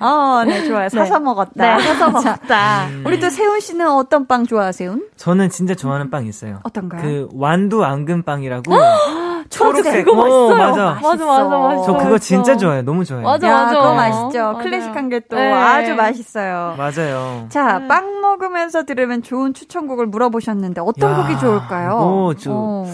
[0.00, 0.88] 어, 네, 좋아요.
[0.88, 1.24] 사서 네.
[1.24, 1.76] 먹었다.
[1.76, 2.86] 네, 사서 먹었다.
[2.86, 3.04] 음.
[3.06, 4.96] 우리 또 세훈 씨는 어떤 빵 좋아하세요?
[5.16, 6.60] 저는 진짜 좋아하는 빵 있어요.
[6.62, 7.02] 어떤가요?
[7.02, 8.72] 그 완두 앙금빵이라고.
[9.50, 10.04] 초록색.
[10.04, 10.56] 그거 맛있어요.
[10.56, 10.98] 맞아.
[11.02, 11.82] 맞아, 맞아, 맞아.
[11.84, 12.82] 저 그거 진짜 좋아해요.
[12.82, 13.26] 너무 좋아해요.
[13.26, 13.76] 맞아, 야, 맞아.
[13.78, 14.38] 그거 맛있죠.
[14.38, 14.58] 맞아요.
[14.58, 15.52] 클래식한 게또 네.
[15.52, 16.74] 아주 맛있어요.
[16.78, 17.46] 맞아요.
[17.48, 17.88] 자, 네.
[17.88, 21.96] 빵 먹으면서 들으면 좋은 추천곡을 물어보셨는데 어떤 야, 곡이 좋을까요?
[21.96, 22.86] 어, 저, 어.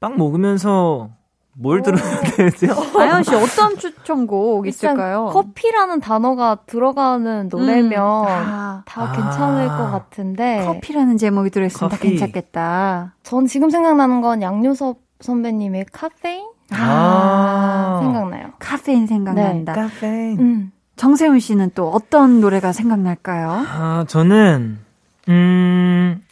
[0.00, 1.08] 빵 먹으면서
[1.54, 2.66] 뭘 들어야 되죠?
[2.98, 5.26] 아연 씨 어떤 추천곡 있을까요?
[5.32, 8.26] 커피라는 단어가 들어가는 노래면 음.
[8.28, 8.82] 아.
[8.86, 9.12] 다 아.
[9.12, 12.08] 괜찮을 것 같은데 커피라는 제목이 들어있으면 커피.
[12.10, 13.14] 괜찮겠다.
[13.22, 16.44] 전 지금 생각나는 건 양요섭 선배님의 카페인?
[16.72, 18.52] 아, 생각나요.
[18.58, 19.72] 카페인 생각난다.
[19.72, 19.80] 네.
[19.80, 20.38] 카페인.
[20.40, 20.72] 음.
[20.96, 23.50] 정세훈 씨는 또 어떤 노래가 생각날까요?
[23.66, 24.78] 아, 저는,
[25.28, 26.22] 음,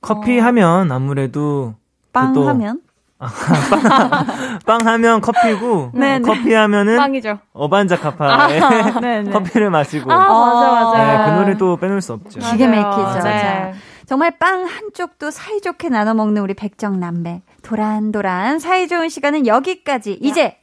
[0.00, 0.44] 커피 어.
[0.44, 1.74] 하면 아무래도.
[2.12, 2.80] 빵 하면?
[3.18, 4.26] 빵,
[4.66, 6.20] 빵 하면 커피고 네, 네.
[6.20, 7.38] 커피 하면은 빵이죠.
[7.52, 9.30] 어반자카파에 아, 네, 네.
[9.32, 10.98] 커피를 마시고 아, 맞아 맞아.
[10.98, 12.40] 네, 그 노래도 빼놓을 수 없죠.
[12.40, 13.20] 기가 막히죠.
[13.28, 13.74] 네.
[14.06, 17.42] 정말 빵 한 쪽도 사이좋게 나눠 먹는 우리 백정 남매.
[17.62, 20.18] 도란도란 사이 좋은 시간은 여기까지.
[20.20, 20.56] 이제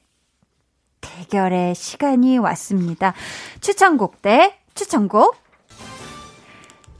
[1.01, 3.13] 대결의 시간이 왔습니다.
[3.61, 5.35] 추천곡 대 추천곡.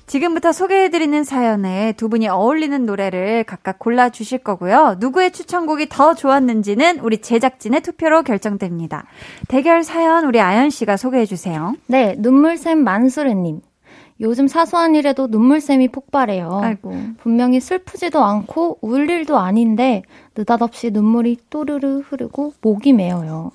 [0.07, 4.95] 지금부터 소개해드리는 사연에 두 분이 어울리는 노래를 각각 골라주실 거고요.
[4.99, 9.05] 누구의 추천곡이 더 좋았는지는 우리 제작진의 투표로 결정됩니다.
[9.47, 11.75] 대결 사연 우리 아연 씨가 소개해주세요.
[11.85, 13.61] 네, 눈물샘 만수르님.
[14.21, 16.59] 요즘 사소한 일에도 눈물샘이 폭발해요.
[16.61, 16.93] 아이고.
[17.21, 20.03] 분명히 슬프지도 않고 울 일도 아닌데
[20.37, 23.51] 느닷없이 눈물이 또르르 흐르고 목이 메어요.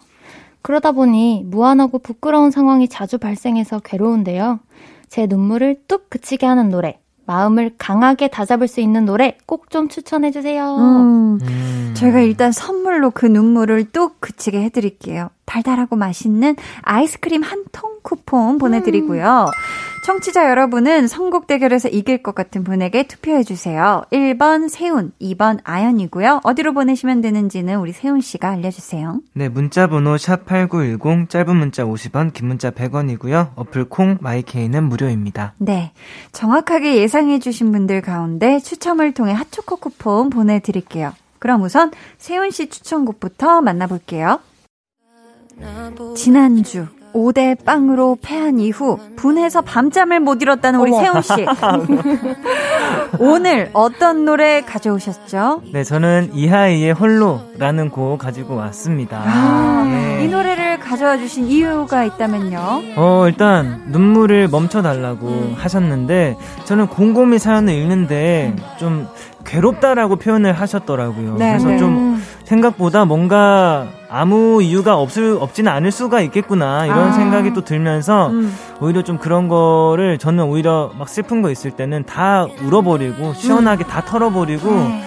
[0.63, 4.61] 그러다 보니 무한하고 부끄러운 상황이 자주 발생해서 괴로운데요.
[5.09, 10.31] 제 눈물을 뚝 그치게 하는 노래, 마음을 강하게 다잡을 수 있는 노래 꼭 좀 추천해
[10.31, 10.77] 주세요.
[10.77, 11.95] 음, 음.
[11.95, 15.29] 저희가 일단 선물로 그 눈물을 뚝 그치게 해드릴게요.
[15.47, 19.47] 달달하고 맛있는 아이스크림 한 통 쿠폰 보내드리고요.
[19.47, 20.05] 음.
[20.05, 24.05] 청취자 여러분은 선곡 대결에서 이길 것 같은 분에게 투표해주세요.
[24.13, 26.43] 1번 세훈, 2번 아연이고요.
[26.45, 29.21] 어디로 보내시면 되는지는 우리 세훈 씨가 알려주세요.
[29.33, 33.53] 네, 문자 번호 샵8910, 짧은 문자 50원, 긴 문자 100원이고요.
[33.57, 35.55] 어플 콩, 마이케이는 무료입니다.
[35.57, 35.93] 네,
[36.33, 41.15] 정확하게 예상해주신 분들 가운데 추첨을 통해 핫초코 쿠폰 보내드릴게요.
[41.39, 44.41] 그럼 우선 세훈 씨 추천곡부터 만나볼게요.
[46.17, 51.47] 지난주 5대 빵으로 패한 이후 분해서 밤잠을 못 이뤘다는 우리 세훈 씨.
[53.21, 55.63] 오늘 어떤 노래 가져오셨죠?
[55.73, 59.23] 네, 저는 이하이의 홀로라는 곡 가지고 왔습니다.
[59.25, 60.25] 아, 네.
[60.25, 62.83] 이 노래를 가져와 주신 이유가 있다면요?
[62.97, 65.55] 어, 일단 눈물을 멈춰 달라고 음.
[65.57, 69.07] 하셨는데 저는 곰곰이 사연을 읽는데 좀
[69.45, 71.37] 괴롭다라고 표현을 하셨더라고요.
[71.37, 71.79] 네, 그래서 네.
[71.79, 72.14] 좀
[72.45, 77.13] 생각보다 뭔가 아무 이유가 없을 없지는 않을 수가 있겠구나 이런 아.
[77.13, 78.55] 생각이 또 들면서 음.
[78.81, 83.89] 오히려 좀 그런 거를 저는 오히려 막 슬픈 거 있을 때는 다 울어버리고 시원하게 음.
[83.89, 85.05] 다 털어버리고 네.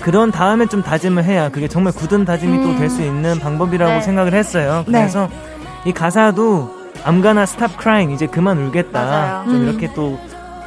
[0.00, 2.62] 그런 다음에 좀 다짐을 해야 그게 정말 굳은 다짐이 음.
[2.62, 4.00] 또될 수 있는 방법이라고 네.
[4.00, 4.84] 생각을 했어요.
[4.86, 5.00] 네.
[5.00, 5.28] 그래서
[5.84, 9.44] 이 가사도 I'm gonna stop crying 이제 그만 울겠다 맞아요.
[9.44, 9.68] 좀 음.
[9.68, 10.18] 이렇게 또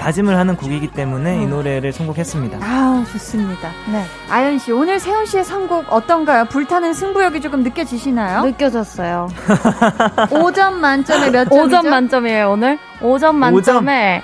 [0.06, 1.42] 다짐을 하는 곡이기 때문에 음.
[1.42, 2.60] 이 노래를 선곡했습니다.
[2.62, 3.72] 아, 좋습니다.
[3.92, 4.06] 네.
[4.30, 6.46] 아연 씨, 오늘 세훈 씨의 선곡 어떤가요?
[6.46, 8.44] 불타는 승부욕이 조금 느껴지시나요?
[8.46, 9.30] 느껴졌어요.
[10.30, 11.78] 5점 만점에 몇 점이죠?
[11.80, 12.78] 5점 만점이에요, 오늘.
[13.02, 14.22] 5점 만점에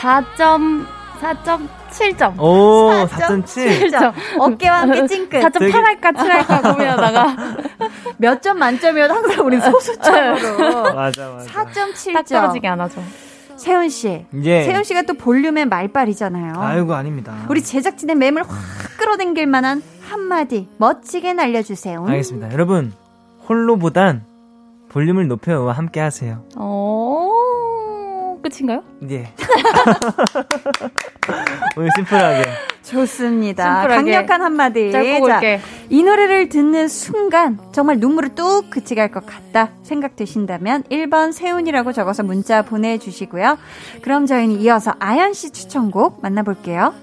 [0.00, 0.86] 4점
[1.20, 2.40] 4.7점.
[2.40, 4.12] 오, 4.7점.
[4.40, 5.40] 어깨와 함께 찡긋.
[5.40, 7.36] 4.8 할까, 7 할까 고민하다가.
[8.18, 10.94] 몇 점 만점이어도 항상 우리 소수점으로.
[10.94, 11.46] 맞아, 맞아.
[11.64, 12.12] 4.7점.
[12.14, 13.00] 딱 떨어지게 안 하죠.
[13.62, 14.26] 세훈 씨.
[14.42, 14.64] 예.
[14.64, 16.54] 세훈 씨가 또 볼륨의 말빨이잖아요.
[16.56, 17.46] 아이고 아닙니다.
[17.48, 18.48] 우리 제작진의 맴을 확
[18.98, 22.04] 끌어당길 만한 한마디 멋지게 날려주세요.
[22.04, 22.52] 알겠습니다.
[22.52, 22.92] 여러분
[23.48, 24.24] 홀로보단
[24.88, 26.44] 볼륨을 높여와 함께 하세요.
[26.56, 27.30] 어.
[28.42, 28.82] 끝인가요?
[29.10, 29.32] 예.
[31.76, 32.42] 오늘 심플하게.
[32.82, 33.82] 좋습니다.
[33.82, 33.94] 심플하게.
[34.12, 34.92] 강력한 한마디.
[34.92, 35.60] 짧고 굵게.
[35.88, 42.62] 이 노래를 듣는 순간 정말 눈물을 뚝 그치게 할것 같다 생각되신다면 1번 세훈이라고 적어서 문자
[42.62, 43.58] 보내주시고요.
[44.02, 46.94] 그럼 저희는 이어서 아연 씨 추천곡 만나볼게요.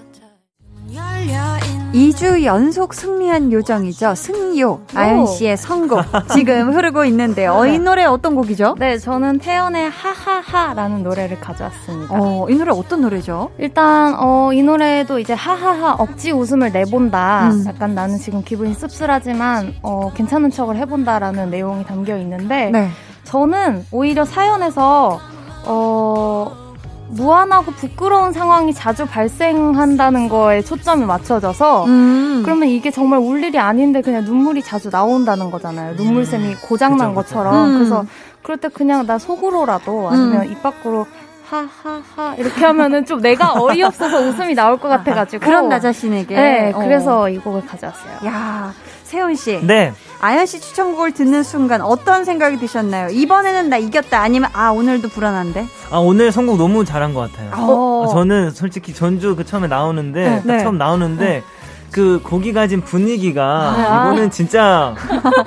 [1.94, 4.14] 2주 연속 승리한 요정이죠.
[4.14, 4.82] 승요.
[4.94, 6.02] 아연 씨의 선곡.
[6.34, 7.54] 지금 흐르고 있는데요.
[7.58, 7.78] 어, 이 네.
[7.80, 8.76] 노래 어떤 곡이죠?
[8.78, 12.16] 네, 저는 태연의 하하하라는 노래를 가져왔습니다.
[12.16, 13.50] 어, 이 노래 어떤 노래죠?
[13.58, 17.50] 일단, 어, 이 노래도 이제 하하하 억지 웃음을 내본다.
[17.50, 17.64] 음.
[17.66, 22.90] 약간 나는 지금 기분이 씁쓸하지만, 어, 괜찮은 척을 해본다라는 내용이 담겨 있는데, 네.
[23.24, 25.20] 저는 오히려 사연에서,
[25.66, 26.69] 어,
[27.10, 32.42] 무한하고 부끄러운 상황이 자주 발생한다는 거에 초점이 맞춰져서 음.
[32.44, 35.96] 그러면 이게 정말 울 일이 아닌데 그냥 눈물이 자주 나온다는 거잖아요.
[35.96, 36.56] 눈물샘이 음.
[36.62, 37.54] 고장난 것처럼.
[37.54, 37.78] 음.
[37.78, 38.06] 그래서
[38.44, 40.52] 그럴 때 그냥 나 속으로라도 아니면 음.
[40.52, 41.06] 입 밖으로
[41.50, 46.80] 하하하 이렇게 하면은 좀 내가 어이없어서 웃음이 나올 것 같아가지고 그런 나 자신에게 네 어.
[46.80, 48.28] 그래서 이 곡을 가져왔어요.
[48.28, 48.72] 야
[49.10, 49.60] 세훈 씨.
[49.66, 49.92] 네.
[50.22, 53.10] 아연 씨 추천곡을 듣는 순간 어떤 생각이 드셨나요?
[53.10, 55.66] 이번에는 나 이겼다 아니면 아 오늘도 불안한데?
[55.90, 57.52] 아 오늘 선곡 너무 잘한 것 같아요.
[57.56, 58.06] 어.
[58.06, 60.60] 아, 저는 솔직히 전주 그 처음에 나오는데 네.
[60.64, 61.44] 처음 나오는데 네.
[61.92, 63.44] 그 고기 가진 분위기가
[63.76, 64.06] 아.
[64.12, 64.94] 이거는 진짜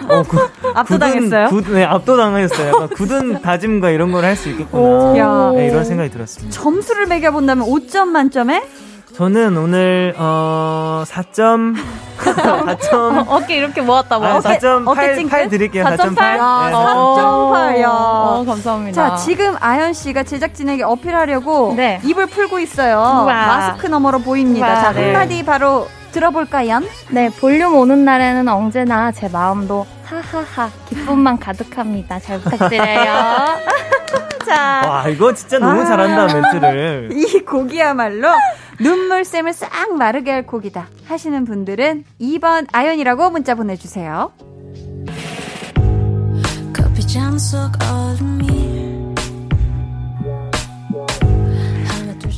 [0.08, 0.38] 어, 구,
[0.74, 1.48] 압도당했어요?
[1.50, 2.88] 굳은, 네, 압도당했어요.
[2.96, 5.52] 굳은 다짐과 이런 걸 할 수 있겠구나.
[5.54, 6.52] 네, 이런 생각이 들었습니다.
[6.52, 8.64] 점수를 매겨본다면 5점 만점에
[9.14, 11.74] 저는 오늘 어 4점
[12.18, 14.48] 4점 어 깨 이렇게 모았다 모았다.
[14.50, 15.84] 아, 4.8 8 드릴게요.
[15.84, 15.96] 4.8.
[15.98, 16.20] 4.8.
[16.38, 16.72] 야, 네.
[16.72, 17.88] 4.8 야.
[17.90, 19.10] 어, 감사합니다.
[19.10, 22.00] 자, 지금 아연 씨가 제작진에게 어필하려고 네.
[22.04, 22.96] 입을 풀고 있어요.
[23.24, 23.24] 우와.
[23.46, 24.66] 마스크 너머로 보입니다.
[24.66, 25.06] 우와, 자, 네.
[25.12, 26.80] 한마디 바로 들어볼까요?
[27.10, 32.18] 네, 볼륨 오는 날에는 언제나 제 마음도 하하하 기쁨만 가득합니다.
[32.20, 33.12] 잘 부탁드려요.
[34.44, 34.82] 자.
[34.88, 37.10] 와, 이거 진짜 너무 아, 잘한다, 멘트를.
[37.16, 38.28] 이 곡이야말로
[38.80, 40.88] 눈물샘을 싹 마르게 할 곡이다.
[41.06, 44.32] 하시는 분들은 2번 아연이라고 문자 보내주세요.
[47.42, 48.62] 속 얼음이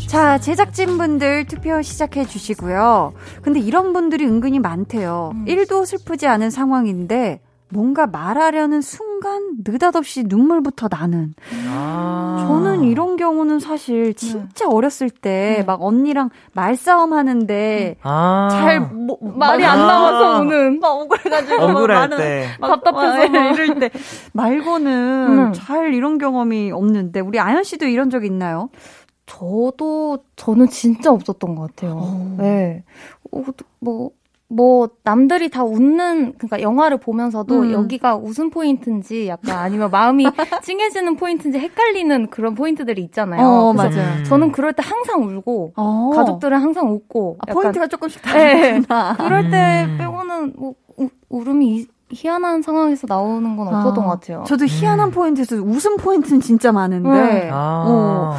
[0.07, 3.13] 자, 제작진분들 투표 시작해 주시고요.
[3.43, 5.33] 근데 이런 분들이 은근히 많대요.
[5.35, 5.45] 음.
[5.45, 7.41] 1도 슬프지 않은 상황인데
[7.71, 11.35] 뭔가 말하려는 순간 느닷없이 눈물부터 나는.
[11.67, 12.45] 아.
[12.47, 14.71] 저는 이런 경우는 사실 진짜 네.
[14.71, 15.85] 어렸을 때막 네.
[15.85, 18.49] 언니랑 말싸움 하는데 아.
[18.51, 23.91] 잘 뭐, 말이 안 나와서 우는 막 억울해가지고 억울할 막때 답답해서 막 이럴 때
[24.33, 25.53] 말고는 음.
[25.53, 28.69] 잘 이런 경험이 없는데 우리 아연 씨도 이런 적 있나요?
[29.27, 31.93] 저도 저는 진짜 없었던 것 같아요.
[31.93, 31.97] 오.
[31.97, 32.35] 어.
[32.39, 32.85] 네.
[33.33, 33.43] 어,
[33.81, 34.11] 뭐
[34.55, 37.73] 뭐 남들이 다 웃는 그러니까 영화를 보면서도 음.
[37.73, 40.25] 여기가 웃음 포인트인지 약간 아니면 마음이
[40.63, 43.45] 찡해지는 포인트인지 헷갈리는 그런 포인트들이 있잖아요.
[43.45, 44.23] 어, 맞아요.
[44.25, 46.11] 저는 그럴 때 항상 울고 어.
[46.15, 49.17] 가족들은 항상 웃고 아, 포인트가 조금씩 다르구나.
[49.17, 49.17] 네.
[49.25, 49.99] 그럴 때 음.
[49.99, 54.45] 빼고는 뭐 우, 울음이 희한한 상황에서 나오는 건 없었던 아, 것 같아요.
[54.47, 55.11] 저도 희한한 음.
[55.11, 57.09] 포인트에서 웃음 포인트는 진짜 많은데.
[57.11, 57.51] 네.
[57.53, 57.85] 아.
[57.89, 58.37] 어.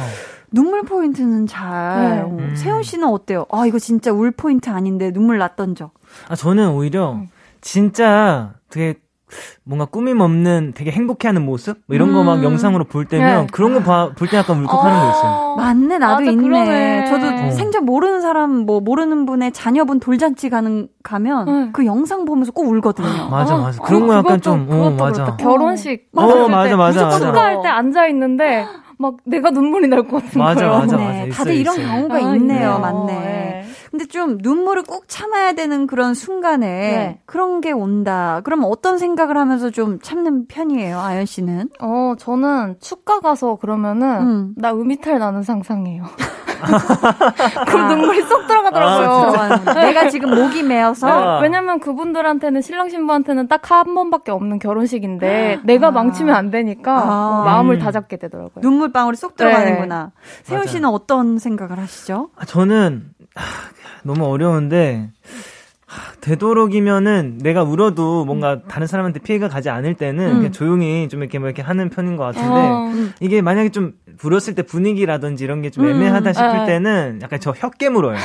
[0.52, 2.00] 눈물 포인트는 잘.
[2.00, 2.20] 네.
[2.22, 2.54] 어, 음.
[2.56, 3.46] 세훈 씨는 어때요?
[3.50, 5.92] 아, 이거 진짜 울 포인트 아닌데 눈물 났던 적.
[6.28, 7.28] 아, 저는 오히려 음.
[7.60, 8.94] 진짜 되게
[9.64, 12.14] 뭔가 꾸밈 없는 되게 행복해하는 모습 뭐 이런 음.
[12.14, 13.46] 거막 영상으로 볼 때면 네.
[13.50, 15.02] 그런 거 볼 때 약간 울컥하는 어.
[15.02, 15.54] 거 있어요.
[15.56, 16.42] 맞네, 나도 맞아, 있네.
[16.42, 17.04] 그러네.
[17.06, 17.50] 저도 어.
[17.50, 21.70] 생전 모르는 사람 뭐 모르는 분의 자녀분 돌잔치 가는 가면 네.
[21.72, 23.08] 그 영상 보면서 꼭 울거든요.
[23.28, 23.82] 맞아, 맞아.
[23.82, 25.36] 그런 어, 거 약간 좀 어, 맞아.
[25.36, 27.18] 결혼식 어, 맞아, 맞아, 맞아.
[27.18, 28.64] 축하할 때 앉아 있는데
[28.98, 30.78] 막 내가 눈물이 날 것 같은 맞아, 거예요.
[30.78, 31.12] 맞아, 맞아.
[31.24, 31.86] 네, 다들 있어, 이런 있어.
[31.88, 32.78] 경우가 아, 있네요.
[32.78, 33.12] 맞네.
[33.20, 33.65] 네.
[33.96, 37.20] 근데 좀 눈물을 꼭 참아야 되는 그런 순간에 네.
[37.24, 38.42] 그런 게 온다.
[38.44, 41.70] 그러면 어떤 생각을 하면서 좀 참는 편이에요, 아연 씨는?
[41.80, 44.54] 어, 저는 축가 가서 그러면은 음.
[44.58, 46.04] 나 음이탈 나는 상상해요.
[47.66, 47.88] 그 아.
[47.94, 49.08] 눈물이 쏙 들어가더라고요.
[49.66, 51.06] 아, 내가 지금 목이 메어서.
[51.06, 51.40] 아.
[51.40, 55.90] 왜냐면 그분들한테는 신랑 신부한테는 딱 한 번밖에 없는 결혼식인데 내가 아.
[55.90, 57.42] 망치면 안 되니까 아.
[57.44, 57.78] 마음을 음.
[57.80, 58.62] 다잡게 되더라고요.
[58.62, 60.12] 눈물방울이 쏙 들어가는구나.
[60.14, 60.42] 네.
[60.44, 62.30] 세훈 씨는 어떤 생각을 하시죠?
[62.36, 63.10] 아, 저는
[64.02, 65.10] 너무 어려운데
[66.20, 68.62] 되도록이면은 내가 울어도 뭔가 음.
[68.68, 70.36] 다른 사람한테 피해가 가지 않을 때는 음.
[70.36, 72.90] 그냥 조용히 좀 이렇게 뭐 이렇게 하는 편인 것 같은데 어.
[73.20, 75.90] 이게 만약에 좀 불었을 때 분위기라든지 이런 게좀 음.
[75.90, 76.66] 애매하다 싶을 음.
[76.66, 78.16] 때는 약간 저 혀 깨물어요.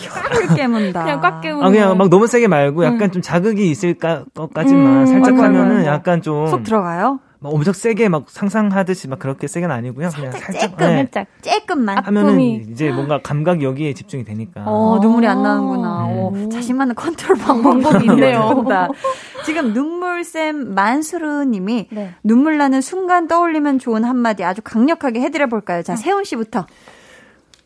[0.00, 1.02] 혀를 깨문다.
[1.04, 1.64] 그냥 꽉 깨문.
[1.64, 3.10] 아 그냥 막 너무 세게 말고 약간 음.
[3.12, 5.06] 좀 자극이 있을 것까지만 음.
[5.06, 7.20] 살짝 하면은 약간 좀 속 들어가요?
[7.44, 10.08] 막 엄청 세게 막 상상하듯이 막 그렇게 세게는 아니고요.
[10.16, 10.96] 그냥 살짝 쬐끔, 네.
[10.96, 14.62] 살짝 쬐끔만 하면은 이제 뭔가 감각 여기에 집중이 되니까.
[14.64, 16.06] 어, 눈물이 안 나는구나.
[16.06, 16.46] 음.
[16.46, 18.64] 오, 자신만의 컨트롤 방법이 있네요.
[19.44, 22.14] 지금 눈물샘 만수르님이 네.
[22.22, 25.82] 눈물 나는 순간 떠올리면 좋은 한마디 아주 강력하게 해드려 볼까요?
[25.82, 26.66] 자, 세훈 씨부터.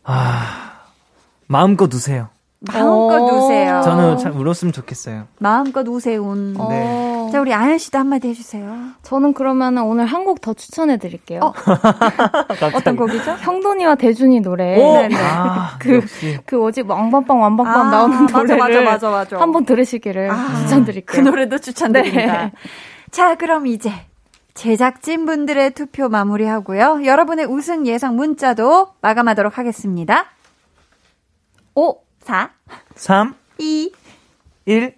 [0.02, 0.72] 아
[1.46, 2.30] 마음껏 우세요.
[2.61, 3.82] 마음껏 우세요.
[3.84, 5.28] 저는 참 울었으면 좋겠어요.
[5.38, 6.54] 마음껏 우세운.
[6.68, 7.28] 네.
[7.30, 8.74] 자, 우리 아연 씨도 한마디 해주세요.
[9.02, 11.40] 저는 그러면 오늘 한 곡 더 추천해 드릴게요.
[11.42, 11.52] 어?
[12.84, 13.30] 떤 곡이죠?
[13.32, 14.76] 형돈이와 대준이 노래.
[14.76, 15.16] 네 네.
[15.20, 16.00] 아, 그,
[16.46, 18.56] 그 뭐지, 왕밤빵, 왕밤빵 아, 나오는 노래를.
[18.59, 19.40] 맞아, 맞아, 맞아.
[19.40, 21.22] 한번 들으시기를 아, 추천드릴게요.
[21.22, 22.42] 그 노래도 추천드립니다.
[22.46, 22.52] 네.
[23.12, 23.92] 자, 그럼 이제
[24.54, 27.02] 제작진 분들의 투표 마무리하고요.
[27.04, 30.24] 여러분의 우승 예상 문자도 마감하도록 하겠습니다.
[31.76, 31.96] 5,
[32.28, 32.50] 4,
[32.94, 33.90] 3, 2,
[34.66, 34.94] 1.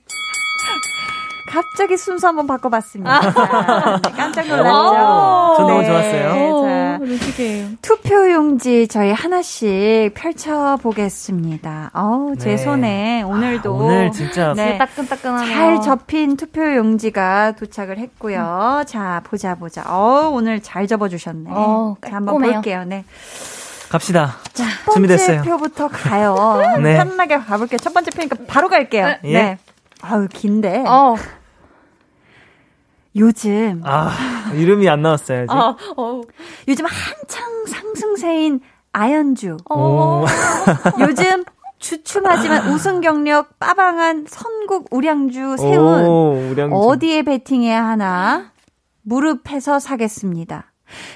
[1.49, 3.21] 갑자기 순서 한번 바꿔봤습니다.
[3.21, 5.55] 자, 네, 깜짝 놀랐죠?
[5.57, 6.63] 저 너무 네, 좋았어요.
[6.65, 6.99] 자,
[7.83, 11.93] 투표용지 저희 하나씩 펼쳐보겠습니다.
[11.95, 12.57] 어우, 제 네.
[12.57, 13.75] 손에 오늘도.
[13.75, 14.53] 아, 오늘 진짜.
[14.55, 15.55] 네, 따끈따끈하네요.
[15.55, 18.81] 잘 접힌 투표용지가 도착을 했고요.
[18.81, 18.87] 음.
[18.87, 19.85] 자, 보자, 보자.
[19.87, 21.49] 어 오늘 잘 접어주셨네.
[21.53, 22.83] 어, 자, 한번 볼게요.
[22.85, 23.05] 네.
[23.91, 24.37] 갑시다.
[24.53, 25.43] 자, 준비됐어요.
[25.43, 26.63] 표부터 가요.
[26.81, 26.97] 네.
[26.97, 27.79] 편하게 가볼게요.
[27.79, 29.17] 첫 번째 표니까 바로 갈게요.
[29.25, 29.33] 예.
[29.33, 29.59] 네.
[30.01, 30.85] 아우, 긴데.
[30.87, 31.17] 어.
[33.17, 35.47] 요즘 아 이름이 안 나왔어요.
[35.49, 36.21] 아, 어, 어.
[36.69, 38.61] 요즘 한창 상승세인
[38.93, 39.57] 아연주.
[39.69, 40.25] 어.
[41.01, 41.45] 요즘
[41.81, 46.77] 주춤하지만 우승 경력 빠방한 선국 우량주 세운 오, 우량주.
[46.77, 48.53] 어디에 베팅해야 하나
[49.03, 50.70] 무릎해서 사겠습니다.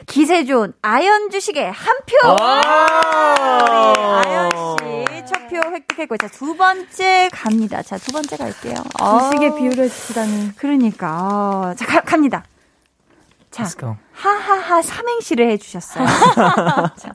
[0.07, 2.29] 기세 좋은 아연 주식에 한 표.
[3.45, 7.83] 아연 씨 첫 표 획득했고 자 두 번째 갑니다.
[7.83, 8.75] 자 두 번째 갈게요.
[9.31, 10.57] 주식에 비율을 주시다니.
[10.57, 11.19] 그러니까
[11.71, 12.45] 어, 자 가, 갑니다.
[13.51, 13.65] 자
[14.13, 16.05] 하하하 삼행시를 해주셨어요.
[16.97, 17.15] 자,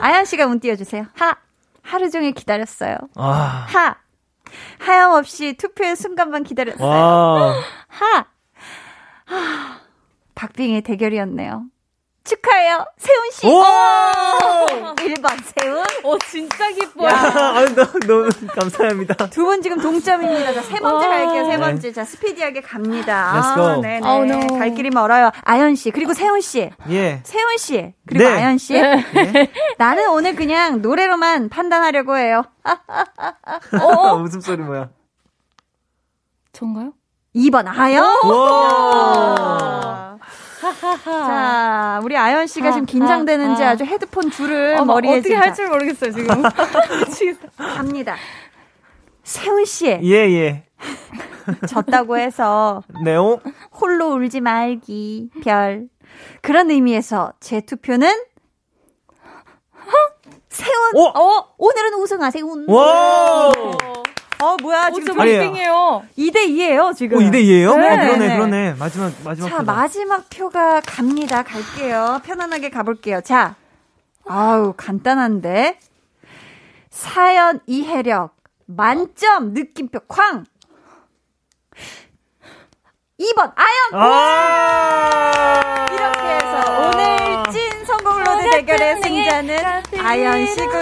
[0.00, 1.06] 아연 씨가 문 띄워주세요.
[1.14, 1.36] 하
[1.82, 2.96] 하루 종일 기다렸어요.
[3.14, 3.66] 아.
[3.68, 3.96] 하
[4.78, 6.86] 하염없이 투표의 순간만 기다렸어요.
[6.88, 7.54] 와.
[7.88, 8.26] 하
[9.26, 9.80] 하.
[10.34, 11.64] 박빙의 대결이었네요.
[12.26, 12.84] 축하해요.
[12.98, 13.46] 세훈 씨.
[13.46, 13.62] 오!
[14.96, 15.84] 1번 세훈.
[16.04, 17.08] 오, 진짜 기뻐요.
[17.08, 19.14] 아, 너무, 감사합니다.
[19.30, 20.52] 두 분 지금 동점입니다.
[20.54, 21.44] 자, 세 번째 갈게요.
[21.46, 21.92] 세 번째.
[21.92, 23.32] 자, 스피디하게 갑니다.
[23.36, 23.64] Let's go.
[23.64, 24.00] 아, 네네.
[24.06, 24.58] Oh, no.
[24.58, 25.30] 갈 길이 멀어요.
[25.44, 26.70] 아연 씨, 그리고 세훈 씨.
[26.90, 27.20] 예.
[27.24, 28.30] 세훈 씨, 그리고 네.
[28.32, 28.72] 아연 씨.
[28.74, 29.04] 네.
[29.78, 32.42] 나는 오늘 그냥 노래로만 판단하려고 해요.
[33.80, 34.14] 어?
[34.22, 34.88] 웃음소리 뭐야?
[36.52, 36.92] 전가요?
[37.36, 38.04] 2번 아연.
[41.04, 46.12] 자, 우리 아연 씨가 지금 긴장되는지 아주 헤드폰 줄을 어, 머리에 어떻게 할 줄 모르겠어요
[46.12, 46.42] 지금.
[47.56, 48.16] 갑니다.
[49.24, 49.86] 세훈 씨.
[49.86, 50.64] 예 예.
[51.68, 53.40] 졌다고 해서 네오.
[53.80, 55.88] 홀로 울지 말기 별.
[56.42, 58.08] 그런 의미에서 제 투표는
[60.48, 60.94] 세훈.
[60.94, 61.02] 오!
[61.08, 62.44] 어, 오늘은 우승하세요.
[62.68, 63.52] 와!
[64.46, 66.04] 어, 뭐야, 지금 브리핑이에요.
[66.16, 67.18] 2대 2예요, 지금.
[67.18, 67.76] 어, 2대 2예요?
[67.76, 67.86] 네.
[67.86, 68.74] 어, 그러네, 그러네.
[68.78, 69.48] 마지막, 마지막.
[69.48, 69.72] 자, 표가.
[69.72, 71.42] 마지막 표가 갑니다.
[71.42, 72.20] 갈게요.
[72.24, 73.20] 편안하게 가볼게요.
[73.22, 73.56] 자,
[74.26, 75.78] 아우, 간단한데.
[76.90, 78.34] 사연 이해력,
[78.64, 80.44] 만점 느낌표, 쾅!
[83.18, 83.94] 2번, 아연!
[83.94, 89.58] 아~ 이렇게 해서 오늘 찐 선곡 로드 대결의 승자는
[90.04, 90.80] 아연 씨고요.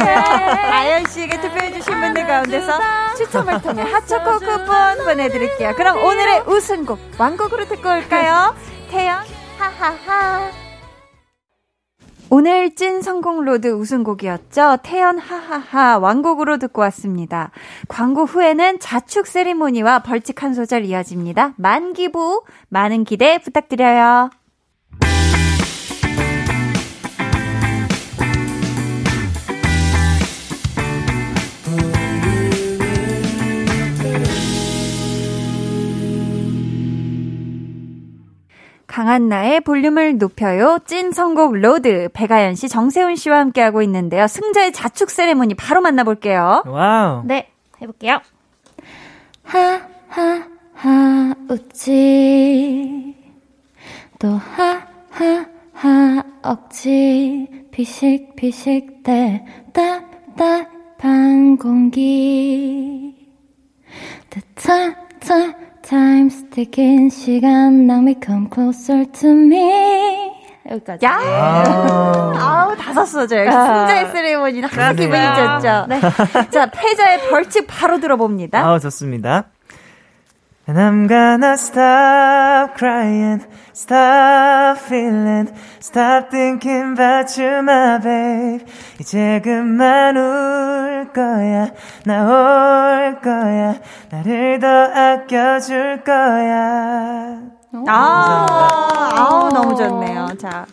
[0.73, 2.81] 아연 씨에게 투표해 주신 분들 가운데서
[3.17, 5.77] 추첨을 통해 핫초코 쿠폰 보내드릴게요.
[5.77, 8.57] 그럼 오늘의 우승곡 완곡으로 듣고 올까요?
[8.91, 9.25] 태연,
[9.57, 10.64] 하하하.
[12.31, 14.79] 오늘 찐 선곡 로드 우승곡이었죠.
[14.83, 17.51] 태연 하하하 완곡으로 듣고 왔습니다.
[17.89, 21.55] 광고 후에는 자축 세리모니와 벌칙 한 소절 이어집니다.
[21.57, 24.31] 많기부 많은 기대 부탁드려요.
[38.95, 40.79] 강한나의 볼륨을 높여요.
[40.87, 42.11] 찐 선곡 로드.
[42.13, 44.29] 배가연 씨, 정세훈 씨와 함께하고 있는데요.
[44.29, 46.63] 승자의 자축 세레모니 바로 만나볼게요.
[46.65, 47.23] 와우.
[47.25, 47.51] 네,
[47.83, 48.21] 해볼게요.
[49.43, 53.17] 하, 하, 하, 웃지.
[54.21, 57.49] 또 하, 하, 하, 억지.
[57.73, 60.05] 피식, 피식, 대, 답,
[60.37, 63.29] 답한 공기.
[64.31, 70.33] 뜻하, 타, time sticking 시간 낭비 come closer to me
[70.71, 71.05] 여기까지.
[71.05, 71.19] 야!
[71.21, 72.69] 아.
[72.71, 73.49] 우 다섯 소절.
[73.49, 73.87] 아.
[73.87, 75.87] 승자의 세레모니 딱 기분이 좋죠.
[75.89, 76.01] 네.
[76.51, 78.67] 자, 패자의 벌칙 바로 들어봅니다.
[78.67, 79.51] 아, 좋습니다.
[80.67, 83.45] And I'm gonna stop crying,
[83.75, 88.65] stop feeling, stop thinking about you, my babe.
[88.99, 91.71] 이제 그만 울 거야,
[92.07, 93.75] 나 올 거야,
[94.11, 97.41] 나를 더 아껴줄 거야.
[97.87, 100.29] 아, 아우, 너무 좋네요.
[100.39, 100.65] 자,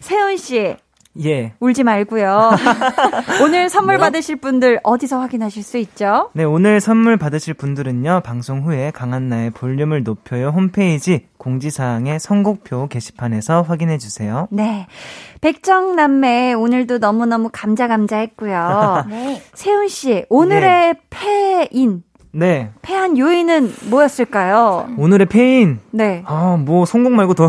[0.00, 0.76] 세훈 씨.
[1.24, 1.52] 예.
[1.60, 2.50] 울지 말고요.
[3.42, 4.00] 오늘 선물 네.
[4.00, 6.30] 받으실 분들 어디서 확인하실 수 있죠?
[6.32, 8.22] 네, 오늘 선물 받으실 분들은요.
[8.24, 14.48] 방송 후에 강한나의 볼륨을 높여요 홈페이지 공지사항의 선곡표 게시판에서 확인해 주세요.
[14.50, 14.86] 네.
[15.40, 19.04] 백정남매 오늘도 너무너무 감자감자 했고요.
[19.10, 19.42] 네.
[19.54, 20.94] 세훈 씨, 오늘의 네.
[21.10, 22.02] 패인
[22.32, 22.70] 네.
[22.82, 24.90] 패한 요인은 뭐였을까요?
[24.96, 25.80] 오늘의 패인.
[25.90, 26.22] 네.
[26.26, 27.48] 아, 뭐 선곡 말고 더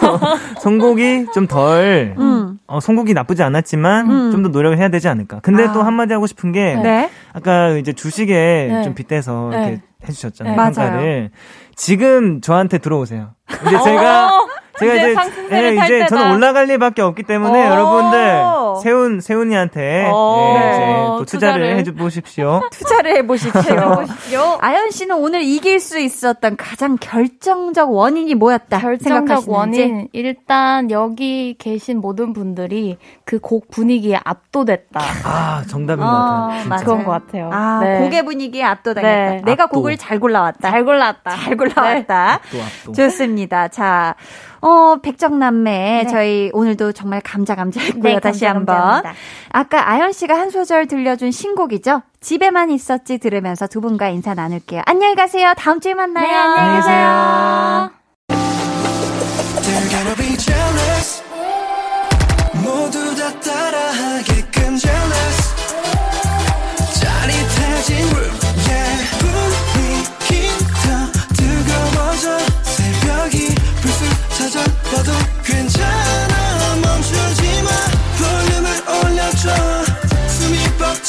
[0.62, 2.14] 선곡이 좀 덜.
[2.18, 2.49] 음.
[2.70, 4.30] 어, 선곡이 나쁘지 않았지만 음.
[4.30, 5.40] 좀더 노력을 해야 되지 않을까.
[5.40, 5.72] 근데 아.
[5.72, 7.10] 또 한마디 하고 싶은 게 네.
[7.32, 8.82] 아까 이제 주식에 네.
[8.84, 9.56] 좀 빗대서 네.
[9.56, 10.54] 이렇게 해주셨잖아요.
[10.54, 10.62] 네.
[10.62, 11.30] 평가를.
[11.76, 13.30] 지금 저한테 들어오세요.
[13.66, 14.48] 이제 제가 어.
[14.78, 15.14] 제가 이제,
[15.50, 18.40] 네, 이제 저는 올라갈 리밖에 없기 때문에 여러분들
[18.82, 22.62] 세훈 세훈이한테 네, 이제 또 투자를, 투자를 해 보십시오.
[22.72, 24.08] 투자를 해 보십시오.
[24.62, 31.98] 아연 씨는 오늘 이길 수 있었던 가장 결정적 원인이 뭐였다 결정적 원인 일단 여기 계신
[32.00, 32.96] 모든 분들이
[33.26, 35.00] 그 곡 분위기에 압도됐다.
[35.24, 36.68] 아 정답인 어, 것 같아요.
[36.68, 37.50] 맞아 그런 것 같아요.
[37.52, 37.98] 아 네.
[38.00, 39.34] 곡의 분위기에 압도당했다.
[39.34, 39.42] 네.
[39.44, 39.76] 내가 압도.
[39.76, 40.70] 곡을 잘 골라왔다.
[40.70, 41.30] 잘 골라왔다.
[41.32, 42.40] 잘 골라왔다.
[42.52, 42.62] 네.
[42.62, 42.92] 압도, 압도.
[42.92, 43.68] 좋습니다.
[43.68, 44.14] 자.
[44.62, 46.02] 어, 백정남매.
[46.04, 46.06] 네.
[46.06, 48.14] 저희 오늘도 정말 감자감자 했고요.
[48.14, 49.02] 네, 다시 한번.
[49.50, 52.02] 아까 아연 씨가 한 소절 들려준 신곡이죠?
[52.20, 54.82] 집에만 있었지 들으면서 두 분과 인사 나눌게요.
[54.84, 55.54] 안녕히 가세요.
[55.56, 56.26] 다음 주에 만나요.
[56.26, 57.90] 네, 안녕히 계세요.
[62.62, 64.39] 모두 다 따라하게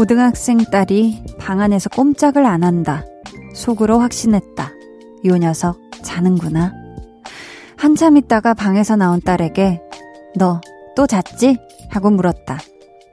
[0.00, 3.04] 고등학생 딸이 방 안에서 꼼짝을 안 한다.
[3.52, 4.72] 속으로 확신했다.
[5.26, 6.72] 요 녀석 자는구나.
[7.76, 9.82] 한참 있다가 방에서 나온 딸에게
[10.36, 10.62] 너
[10.96, 11.58] 또 잤지?
[11.90, 12.58] 하고 물었다.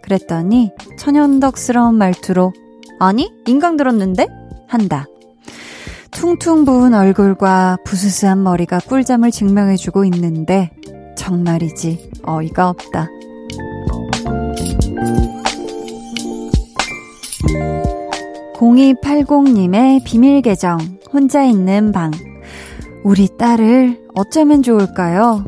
[0.02, 2.54] 그랬더니 천연덕스러운 말투로
[3.00, 4.28] 아니 인강 들었는데?
[4.70, 5.08] 한다.
[6.12, 10.72] 퉁퉁 부은 얼굴과 부스스한 머리가 꿀잠을 증명해주고 있는데
[11.18, 13.10] 정말이지 어이가 없다.
[18.58, 20.80] 0280님의 비밀 계정,
[21.14, 22.10] 혼자 있는 방.
[23.04, 25.46] 우리 딸을 어쩌면 좋을까요?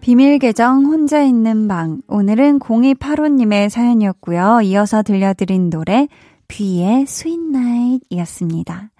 [0.00, 2.00] 비밀 계정 혼자 있는 방.
[2.08, 4.62] 오늘은 0285님의 사연이었고요.
[4.62, 6.08] 이어서 들려드린 노래
[6.48, 8.90] 뷔의 Sweet Night이었습니다.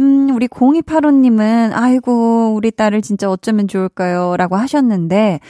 [0.00, 4.36] 음, 우리 0285님은 아이고 우리 딸을 진짜 어쩌면 좋을까요?
[4.36, 5.40] 라고 하셨는데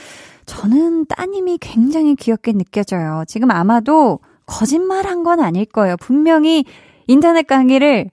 [0.45, 3.23] 저는 따님이 굉장히 귀엽게 느껴져요.
[3.27, 5.95] 지금 아마도 거짓말 한 건 아닐 거예요.
[5.97, 6.65] 분명히
[7.07, 8.09] 인터넷 강의를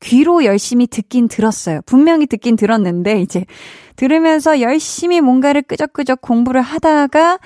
[0.00, 1.80] 귀로 열심히 듣긴 들었어요.
[1.86, 3.44] 분명히 듣긴 들었는데, 이제
[3.96, 7.38] 들으면서 열심히 뭔가를 끄적끄적 공부를 하다가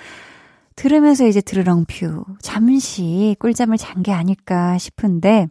[0.76, 5.48] 들으면서 이제 드르렁 퓨 잠시 꿀잠을 잔 게 아닐까 싶은데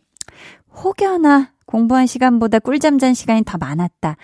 [0.84, 4.18] 혹여나 공부한 시간보다 꿀잠 잔 시간이 더 많았다.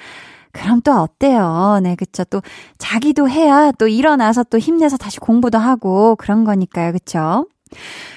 [0.52, 1.80] 그럼 또 어때요?
[1.82, 2.24] 네, 그쵸.
[2.26, 2.42] 또
[2.78, 6.92] 자기도 해야 또 일어나서 또 힘내서 다시 공부도 하고 그런 거니까요.
[6.92, 7.48] 그쵸?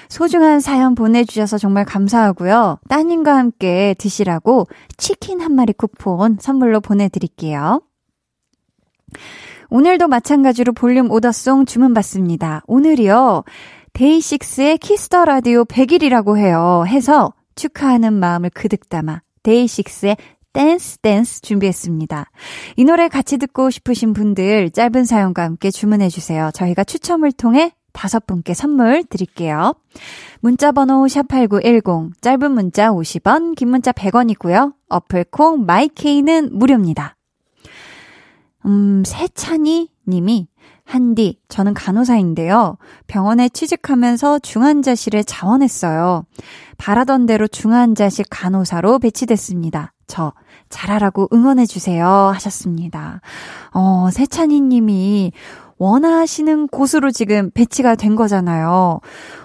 [0.09, 2.79] 소중한 사연 보내주셔서 정말 감사하고요.
[2.89, 4.67] 따님과 함께 드시라고
[4.97, 7.81] 치킨 한 마리 쿠폰 선물로 보내드릴게요.
[9.69, 12.63] 오늘도 마찬가지로 볼륨 order song 주문받습니다.
[12.67, 13.43] 오늘이요.
[13.93, 16.83] 데이식스의 Kiss the Radio 100일이라고 해요.
[16.87, 20.17] 해서 축하하는 마음을 그득 담아 데이식스의
[20.53, 22.29] Dance Dance 준비했습니다.
[22.75, 26.51] 이 노래 같이 듣고 싶으신 분들 짧은 사연과 함께 주문해 주세요.
[26.53, 29.73] 저희가 추첨을 통해 다섯 분께 선물 드릴게요.
[30.39, 34.73] 문자 번호 샵8910 짧은 문자 50원, 긴 문자 100원이고요.
[34.89, 37.15] 어플 콩 마이케이는 무료입니다.
[38.65, 40.47] 음, 세찬이 님이
[40.91, 42.77] 한디, 저는 간호사인데요.
[43.07, 46.25] 병원에 취직하면서 중환자실에 자원했어요.
[46.77, 49.93] 바라던 대로 중환자실 간호사로 배치됐습니다.
[50.07, 50.33] 저
[50.67, 52.05] 잘하라고 응원해주세요.
[52.05, 53.21] 하셨습니다.
[53.73, 55.31] 어, 세찬이 님이
[55.77, 58.99] 원하시는 곳으로 지금 배치가 된 거잖아요.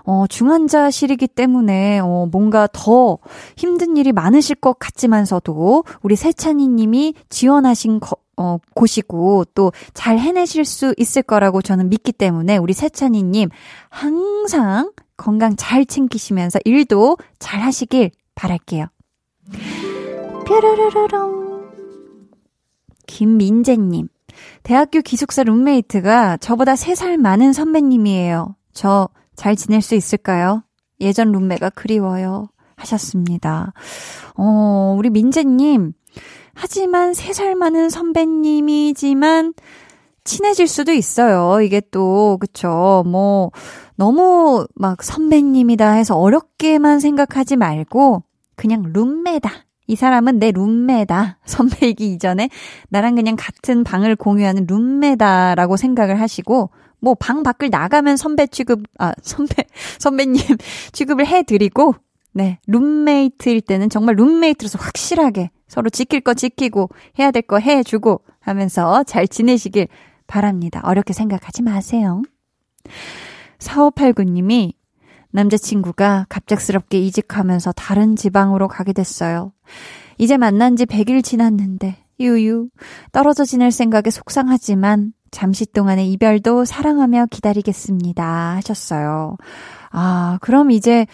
[0.05, 3.19] 어, 중환자실이기 때문에, 어, 뭔가 더
[3.57, 10.65] 힘든 일이 많으실 것 같지만서도, 우리 세찬이 님이 지원하신 거, 어, 곳이고, 또 잘 해내실
[10.65, 13.49] 수 있을 거라고 저는 믿기 때문에, 우리 세찬이 님,
[13.89, 18.87] 항상 건강 잘 챙기시면서 일도 잘 하시길 바랄게요.
[20.47, 21.71] 뾰로로로롱.
[23.07, 24.09] 김민재님.
[24.63, 28.57] 대학교 기숙사 룸메이트가 저보다 3살 많은 선배님이에요.
[28.73, 30.63] 저 잘 지낼 수 있을까요?
[31.01, 32.49] 예전 룸메가 그리워요.
[32.77, 33.73] 하셨습니다.
[34.37, 35.93] 어, 우리 민재님.
[36.57, 39.53] 하지만 3살 많은 선배님이지만
[40.25, 41.61] 친해질 수도 있어요.
[41.61, 43.05] 이게 또, 그쵸.
[43.07, 43.53] 뭐,
[43.95, 48.23] 너무 막 선배님이다 해서 어렵게만 생각하지 말고,
[48.57, 49.51] 그냥 룸메다.
[49.87, 51.39] 이 사람은 내 룸메다.
[51.47, 52.49] 선배이기 이전에
[52.89, 59.13] 나랑 그냥 같은 방을 공유하는 룸메다라고 생각을 하시고, 뭐 방 밖을 나가면 선배 취급, 아,
[59.23, 59.65] 선배,
[60.01, 60.41] 선배님
[60.93, 61.95] 취급을 해드리고,
[62.33, 69.03] 네, 룸메이트일 때는 정말 룸메이트로서 확실하게 서로 지킬 거 지키고 해야 될 거 해주고 하면서
[69.05, 69.89] 잘 지내시길
[70.27, 70.81] 바랍니다.
[70.85, 72.23] 어렵게 생각하지 마세요.
[73.59, 74.73] 4589님이
[75.31, 79.53] 남자친구가 갑작스럽게 이직하면서 다른 지방으로 가게 됐어요.
[80.19, 82.69] 이제 만난 지 100일 지났는데, 유유.
[83.13, 88.25] 떨어져 지낼 생각에 속상하지만, 잠시 동안의 이별도 사랑하며 기다리겠습니다.
[88.57, 89.37] 하셨어요.
[89.91, 91.07] 아, 그럼 이제,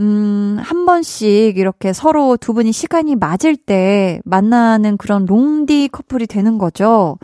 [0.00, 6.58] 음, 한 번씩 이렇게 서로 두 분이 시간이 맞을 때 만나는 그런 롱디 커플이 되는
[6.58, 7.18] 거죠.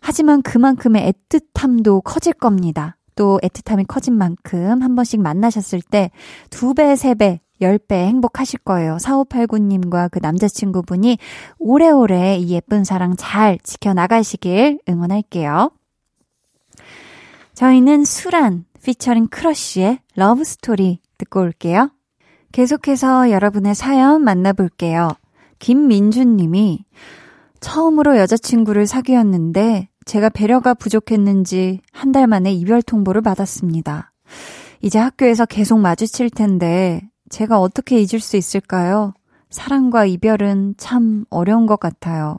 [0.00, 2.96] 하지만 그만큼의 애틋함도 커질 겁니다.
[3.14, 6.10] 또 애틋함이 커진 만큼 한 번씩 만나셨을 때
[6.48, 8.96] 두 배, 세 배, 열배 행복하실 거예요.
[8.96, 11.18] 4589님과 그 남자친구분이
[11.58, 15.70] 오래오래 이 예쁜 사랑 잘 지켜나가시길 응원할게요.
[17.54, 21.90] 저희는 수란 피처링 크러쉬의 Love Story 듣고 올게요.
[22.52, 25.10] 계속해서 여러분의 사연 만나볼게요.
[25.58, 26.84] 김민주 님이
[27.60, 34.12] 처음으로 여자친구를 사귀었는데 제가 배려가 부족했는지 한 달 만에 이별 통보를 받았습니다.
[34.82, 39.14] 이제 학교에서 계속 마주칠 텐데 제가 어떻게 잊을 수 있을까요?
[39.50, 42.38] 사랑과 이별은 참 어려운 것 같아요.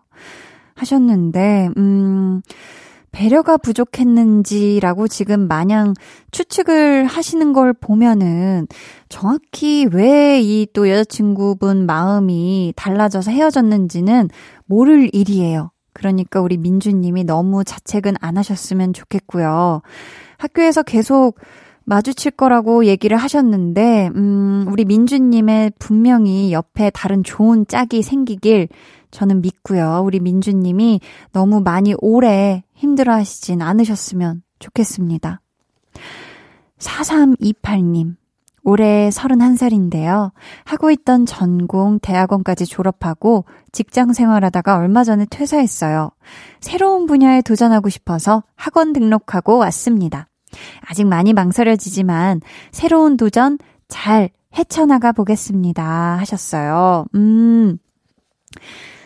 [0.75, 2.41] 하셨는데, 음,
[3.11, 5.93] 배려가 부족했는지라고 지금 마냥
[6.31, 8.67] 추측을 하시는 걸 보면은
[9.09, 14.29] 정확히 왜 이 또 여자친구분 마음이 달라져서 헤어졌는지는
[14.65, 15.71] 모를 일이에요.
[15.93, 19.81] 그러니까 우리 민주님이 너무 자책은 안 하셨으면 좋겠고요.
[20.37, 21.37] 학교에서 계속
[21.83, 28.69] 마주칠 거라고 얘기를 하셨는데, 음, 우리 민주님의 분명히 옆에 다른 좋은 짝이 생기길
[29.09, 30.01] 저는 믿고요.
[30.05, 31.01] 우리 민주님이
[31.33, 35.39] 너무 많이 오래 힘들어 하시진 않으셨으면 좋겠습니다.
[36.79, 38.15] 4328님.
[38.63, 40.31] 올해 31살인데요.
[40.65, 46.09] 하고 있던 전공 대학원까지 졸업하고 직장 생활하다가 얼마 전에 퇴사했어요.
[46.59, 50.27] 새로운 분야에 도전하고 싶어서 학원 등록하고 왔습니다.
[50.81, 53.59] 아직 많이 망설여지지만 새로운 도전
[53.89, 56.17] 잘 헤쳐나가 보겠습니다.
[56.17, 57.05] 하셨어요.
[57.13, 57.77] 음.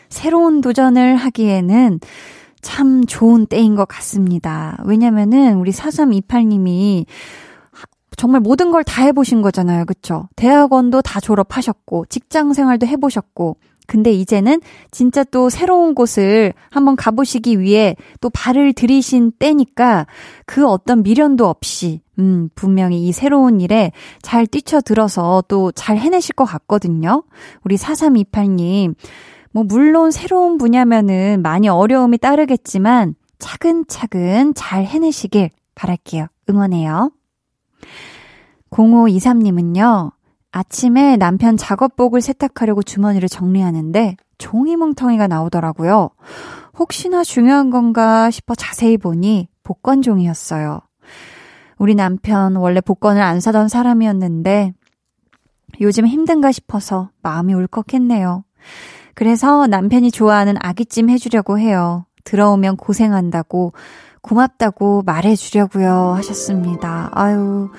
[0.07, 1.99] 새로운 도전을 하기에는
[2.66, 4.76] 참 좋은 때인 것 같습니다.
[4.86, 7.05] 왜냐면은 우리 4328님이
[8.18, 9.86] 정말 모든 걸 다 해보신 거잖아요.
[9.86, 10.30] 그쵸?
[10.36, 13.57] 대학원도 다 졸업하셨고, 직장 생활도 해보셨고,
[13.88, 20.07] 근데 이제는 진짜 또 새로운 곳을 한번 가보시기 위해 또 발을 들이신 때니까
[20.47, 23.91] 그 어떤 미련도 없이, 음, 분명히 이 새로운 일에
[24.24, 27.24] 잘 뛰쳐들어서 또 잘 해내실 것 같거든요.
[27.63, 28.95] 우리 4328님.
[29.55, 36.27] 뭐, 물론 새로운 분야면은 많이 어려움이 따르겠지만 차근차근 잘 해내시길 바랄게요.
[36.49, 37.09] 응원해요.
[38.69, 40.11] 0523님은요,
[40.51, 46.09] 아침에 남편 작업복을 세탁하려고 주머니를 정리하는데 종이 뭉텅이가 나오더라고요.
[46.77, 50.81] 혹시나 중요한 건가 싶어 자세히 보니 복권 종이였어요.
[51.77, 54.73] 우리 남편 원래 복권을 안 사던 사람이었는데
[55.79, 58.43] 요즘 힘든가 싶어서 마음이 울컥했네요.
[59.16, 62.05] 그래서 남편이 좋아하는 아기찜 해주려고 해요.
[62.26, 63.74] 들어오면 고생한다고
[64.22, 67.09] 고맙다고 말해주려고요 하셨습니다.
[67.13, 67.70] 아유.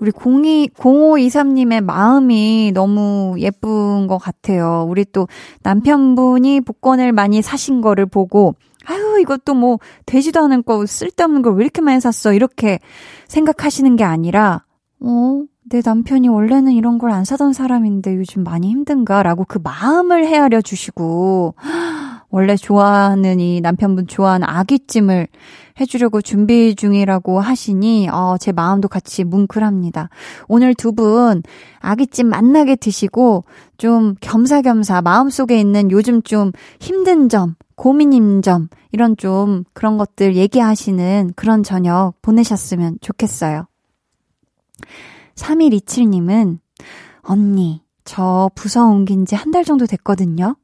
[0.00, 4.86] 우리 02, 0523님의 마음이 너무 예쁜 것 같아요.
[4.88, 5.26] 우리 또
[5.62, 8.54] 남편분이 복권을 많이 사신 거를 보고,
[8.86, 12.32] 아유, 이것도 뭐, 되지도 않은 거, 쓸데없는 걸 왜 이렇게 많이 샀어?
[12.32, 12.78] 이렇게
[13.26, 14.64] 생각하시는 게 아니라,
[15.00, 19.22] 어, 내 남편이 원래는 이런 걸 안 사던 사람인데 요즘 많이 힘든가?
[19.22, 21.54] 라고 그 마음을 헤아려 주시고,
[22.30, 25.28] 원래 좋아하는 이 남편분 좋아하는 아기찜을
[25.80, 30.10] 해주려고 준비 중이라고 하시니, 어, 제 마음도 같이 뭉클합니다.
[30.48, 31.42] 오늘 두 분
[31.80, 33.44] 아기찜 만나게 드시고,
[33.78, 41.32] 좀 겸사겸사 마음속에 있는 요즘 좀 힘든 점, 고민인 점, 이런 좀 그런 것들 얘기하시는
[41.36, 43.66] 그런 저녁 보내셨으면 좋겠어요.
[45.38, 46.58] 3127님은,
[47.22, 50.56] 언니, 저 부서 옮긴 지 한 달 정도 됐거든요.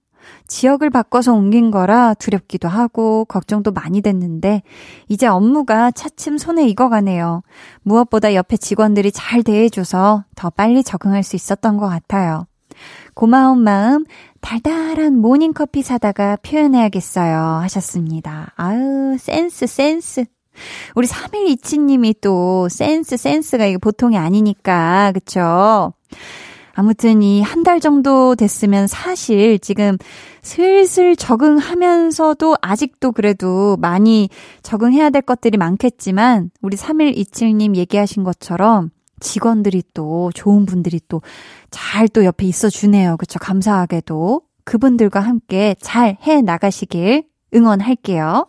[0.48, 4.62] 지역을 바꿔서 옮긴 거라 두렵기도 하고 걱정도 많이 됐는데
[5.08, 7.42] 이제 업무가 차츰 손에 익어가네요.
[7.82, 12.46] 무엇보다 옆에 직원들이 잘 대해줘서 더 빨리 적응할 수 있었던 것 같아요.
[13.12, 14.04] 고마운 마음
[14.40, 18.52] 달달한 모닝커피 사다가 표현해야겠어요 하셨습니다.
[18.56, 20.24] 아유 센스 센스
[20.94, 25.92] 우리 3127님이 또 센스 센스가 이게 보통이 아니니까 그쵸?
[26.76, 29.96] 아무튼 이 한 달 정도 됐으면 사실 지금
[30.42, 34.28] 슬슬 적응하면서도 아직도 그래도 많이
[34.62, 38.90] 적응해야 될 것들이 많겠지만 우리 3127님 얘기하신 것처럼
[39.20, 41.22] 직원들이 또 좋은 분들이 또
[41.70, 43.16] 잘또 옆에 있어 주네요.
[43.16, 43.38] 그쵸?
[43.38, 47.24] 감사하게도 그분들과 함께 잘 해 나가시길
[47.54, 48.48] 응원할게요.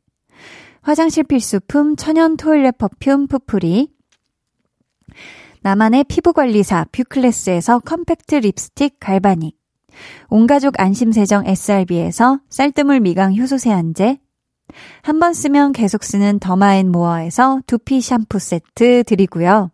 [0.81, 3.89] 화장실 필수품 천연 토일렛 퍼퓸 푸풀이,
[5.61, 9.55] 나만의 피부관리사 뷰클래스에서 컴팩트 립스틱 galvanic
[10.29, 14.17] 온가족 안심세정 SRB에서 쌀뜨물 미강 효소 세안제
[15.03, 19.69] 한 번 쓰면 계속 쓰는 더마앤모어에서 두피 샴푸 세트 드리고요.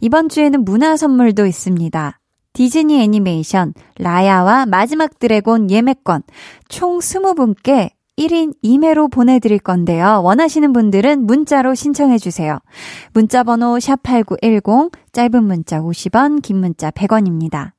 [0.00, 2.20] 이번 주에는 문화 선물도 있습니다.
[2.54, 6.22] 디즈니 애니메이션 라야와 마지막 드래곤 예매권
[6.68, 10.22] 총 20분께 1인 2매로 보내드릴 건데요.
[10.24, 12.58] 원하시는 분들은 문자로 신청해주세요.
[13.14, 17.72] 문자번호 샵8910, 짧은 문자 50원, 긴 문자 100원입니다.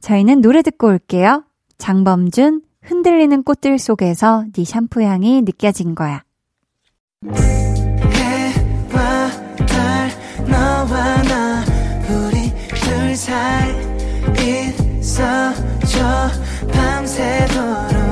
[0.00, 1.44] 저희는 노래 듣고 올게요.
[1.78, 6.22] 장범준, 흔들리는 꽃들 속에서 네 샴푸 향이 느껴진 거야.
[16.72, 18.11] 밤새도록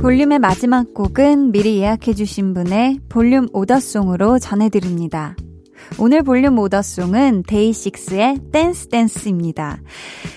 [0.00, 5.34] 볼륨의 마지막 곡은 미리 예약해주신 분의 볼륨 order song으로 전해드립니다.
[5.98, 9.78] 오늘 볼륨 order song은 데이식스의 Dance Dance입니다.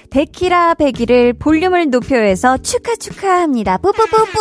[0.09, 3.77] 데키라 100일을 볼륨을 높여서 축하 축하합니다.
[3.77, 4.39] 뿌뿌뿌뿌!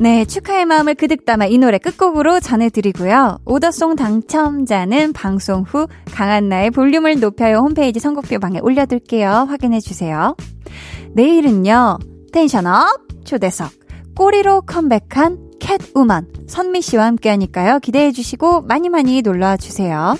[0.00, 3.40] 네, 축하의 마음을 그득 담아 이 노래 끝곡으로 전해드리고요.
[3.44, 9.28] order song 당첨자는 방송 후 강한나의 볼륨을 높여요 홈페이지 선곡표 방에 올려둘게요.
[9.28, 10.34] 확인해주세요.
[11.14, 11.98] 내일은요,
[12.36, 13.72] 텐션업 초대석,
[14.14, 17.78] 꼬리로 컴백한 캣우먼 선미 씨와 함께 하니까요.
[17.78, 20.14] 기대해 주시고 많이 많이 놀러 주세요.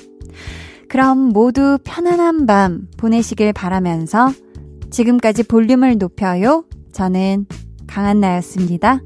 [0.89, 4.33] 그럼 모두 편안한 밤 보내시길 바라면서
[4.91, 6.64] 지금까지 볼륨을 높여요.
[6.93, 7.45] 저는
[7.87, 9.01] 강한나였습니다.